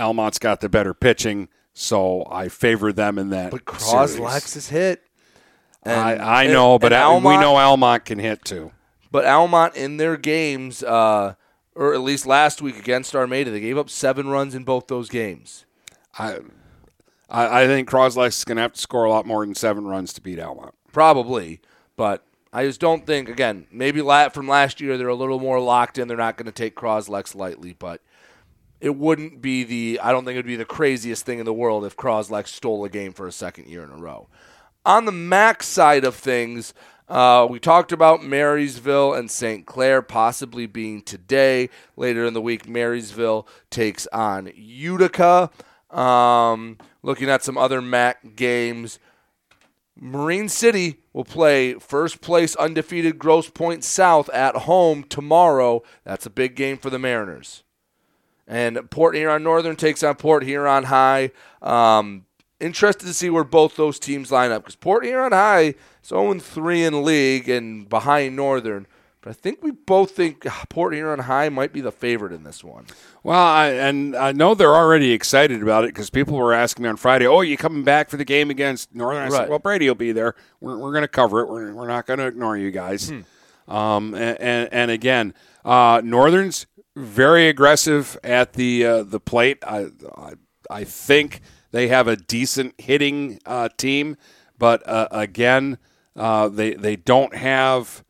[0.00, 3.52] Almont's got the better pitching, so I favor them in that.
[3.52, 4.18] But Cross.
[4.18, 5.02] Lex is hit.
[5.86, 8.72] I, I know, but and Al- we Almont- know Almont can hit too.
[9.12, 11.34] But Almont in their games, uh,
[11.80, 15.08] or at least last week against Armada, they gave up seven runs in both those
[15.08, 15.64] games.
[16.18, 16.40] I
[17.30, 19.86] I, I think Cros-Lex is going to have to score a lot more than seven
[19.86, 20.74] runs to beat Almont.
[20.92, 21.60] Probably,
[21.96, 23.28] but I just don't think.
[23.28, 26.06] Again, maybe from last year they're a little more locked in.
[26.06, 28.02] They're not going to take Cros-Lex lightly, but
[28.80, 30.00] it wouldn't be the.
[30.02, 32.84] I don't think it would be the craziest thing in the world if Cros-Lex stole
[32.84, 34.28] a game for a second year in a row.
[34.84, 36.74] On the Mac side of things,
[37.10, 39.66] uh, we talked about Marysville and St.
[39.66, 41.68] Clair possibly being today.
[41.96, 45.50] Later in the week, Marysville takes on Utica.
[45.90, 49.00] Um, looking at some other MAC games,
[49.96, 55.82] Marine City will play first place undefeated Grosse Pointe South at home tomorrow.
[56.04, 57.64] That's a big game for the Mariners.
[58.46, 61.32] And Port Huron Northern takes on Port Huron High.
[61.60, 62.26] Um,
[62.60, 66.38] interested to see where both those teams line up because Port Huron High is 0
[66.38, 68.86] 3 in league and behind Northern.
[69.22, 72.42] But I think we both think ah, Port Huron High might be the favorite in
[72.42, 72.86] this one.
[73.22, 76.88] Well, I, and I know they're already excited about it because people were asking me
[76.88, 79.32] on Friday, "Oh, you coming back for the game against Northern?" I Right.
[79.32, 80.34] said, "Well, Brady will be there.
[80.60, 81.50] We're, we're going to cover it.
[81.50, 83.10] We're, we're not going to ignore you guys."
[83.68, 85.34] Um, and, and, and again,
[85.66, 89.58] uh, Northern's very aggressive at the uh, the plate.
[89.66, 90.32] I, I
[90.70, 91.40] I think
[91.72, 94.16] they have a decent hitting uh, team,
[94.58, 95.78] but uh, again,
[96.16, 98.04] uh, they they don't have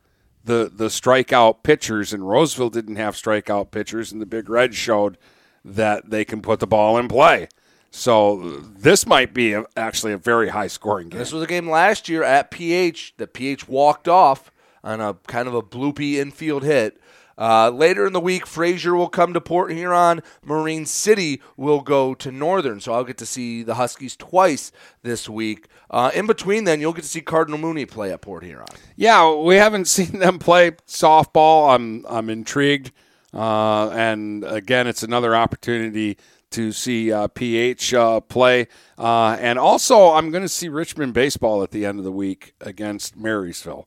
[0.45, 5.19] the the strikeout pitchers, and Roseville didn't have strikeout pitchers, and the Big Red showed
[5.65, 7.49] that they can put the ball in play.
[7.91, 11.19] So this might be a, actually a very high scoring game.
[11.19, 14.51] This was a game last year at PH that PH walked off
[14.85, 17.01] on a kind of a bloopy infield hit.
[17.41, 20.23] Uh, later in the week, Fraser will come to Port Huron.
[20.45, 22.81] Marine City will go to Northern.
[22.81, 24.71] So I'll get to see the Huskies twice
[25.03, 25.67] this week.
[25.91, 28.67] Uh, in between, then, you'll get to see Cardinal Mooney play at Port Huron.
[28.95, 31.75] Yeah, we haven't seen them play softball.
[31.75, 32.93] I'm I'm intrigued,
[33.33, 36.19] uh, and again, it's another opportunity
[36.51, 38.67] to see uh, PH uh, play,
[38.99, 42.55] uh, and also I'm going to see Richmond baseball at the end of the week
[42.61, 43.87] against Marysville.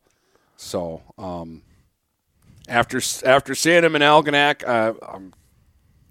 [0.55, 1.63] So, um,
[2.73, 5.33] after after seeing him in Algonac, uh, I'm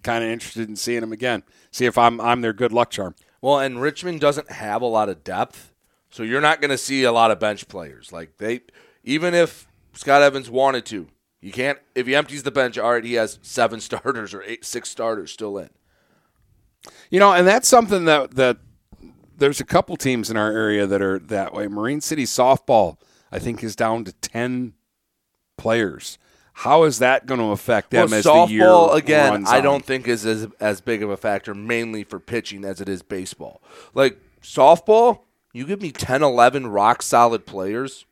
[0.02, 1.42] kind of interested in seeing him again.
[1.72, 3.14] See if I'm I'm their good luck charm.
[3.40, 5.72] Well, and Richmond doesn't have a lot of depth,
[6.10, 8.12] so you're not going to see a lot of bench players.
[8.12, 8.60] Like they,
[9.02, 11.08] even if Scott Evans wanted to,
[11.40, 11.80] you can't.
[11.96, 15.32] If he empties the bench, all right, he has seven starters or eight, six starters
[15.32, 15.70] still in.
[17.10, 18.58] You know, and that's something that that
[19.36, 21.66] there's a couple teams in our area that are that way.
[21.66, 22.98] Marine City softball,
[23.32, 24.74] I think, is down to ten
[25.56, 26.18] players.
[26.54, 29.62] How is that going to affect them well, as softball, the year again, I on?
[29.62, 33.02] don't think is as as big of a factor, mainly for pitching as it is
[33.02, 33.62] baseball.
[33.94, 35.20] Like softball,
[35.52, 38.04] you give me 10, 11 rock solid players,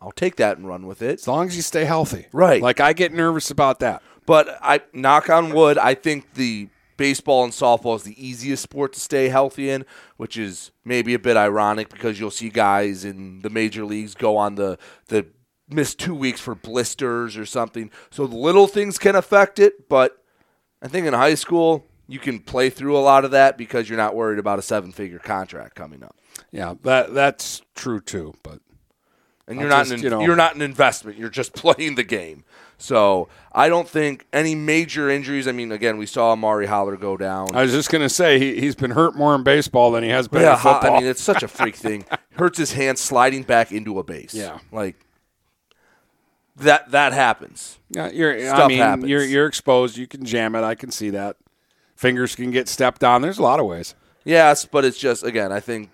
[0.00, 1.20] I'll take that and run with it.
[1.20, 2.62] As long as you stay healthy, right?
[2.62, 4.02] Like I get nervous about that.
[4.26, 6.68] But I knock on wood, I think the
[6.98, 9.86] baseball and softball is the easiest sport to stay healthy in,
[10.18, 14.36] which is maybe a bit ironic because you'll see guys in the major leagues go
[14.36, 15.26] on the the
[15.68, 17.90] miss two weeks for blisters or something.
[18.10, 20.22] So little things can affect it, but
[20.82, 23.98] I think in high school you can play through a lot of that because you're
[23.98, 26.16] not worried about a seven figure contract coming up.
[26.50, 28.34] Yeah, that that's true too.
[28.42, 28.60] But
[29.46, 31.18] and you're not just, an, you know- you're not an investment.
[31.18, 32.44] You're just playing the game.
[32.80, 35.48] So I don't think any major injuries.
[35.48, 37.48] I mean, again, we saw Amari Holler go down.
[37.54, 40.10] I was just going to say he, he's been hurt more in baseball than he
[40.10, 40.94] has been yeah, in football.
[40.94, 42.04] I mean, it's such a freak thing.
[42.36, 44.32] Hurts his hand sliding back into a base.
[44.32, 44.60] Yeah.
[44.70, 44.94] like
[46.60, 46.90] that.
[46.90, 47.78] That happens.
[47.90, 48.38] Yeah, you're.
[48.40, 49.08] Stuff I mean, happens.
[49.08, 49.96] you're you're exposed.
[49.96, 50.62] You can jam it.
[50.62, 51.36] I can see that.
[51.96, 53.22] Fingers can get stepped on.
[53.22, 53.94] There's a lot of ways.
[54.24, 55.90] Yes, but it's just again, I think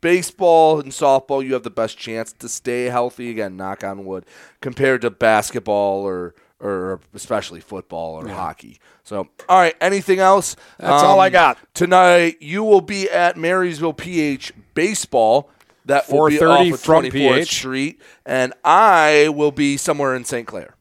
[0.00, 4.24] baseball and softball you have the best chance to stay healthy again, knock on wood,
[4.60, 8.80] compared to basketball or or especially football or hockey.
[9.04, 10.56] So, all right, anything else?
[10.80, 11.56] Um, That's all I got.
[11.74, 15.50] Tonight you will be at Marysville PH baseball.
[15.88, 17.48] That will be 4:30 off of from 24th PH.
[17.48, 20.46] Street, and I will be somewhere in St.
[20.46, 20.76] Clair.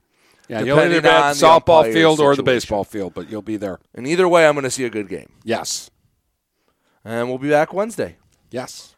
[0.48, 3.14] Yeah, you'll either be depending at on the softball umpire field or the baseball field,
[3.14, 3.80] but you'll be there.
[3.94, 5.32] And either way, I'm going to see a good game.
[5.44, 5.90] Yes.
[7.04, 8.18] And we'll be back Wednesday.
[8.52, 8.96] Yes.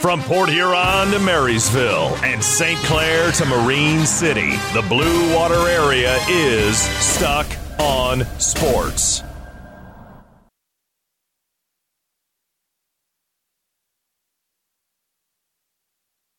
[0.00, 2.78] From Port Huron to Marysville and St.
[2.84, 7.46] Clair to Marine City, the Blue Water area is stuck
[7.78, 9.22] on sports.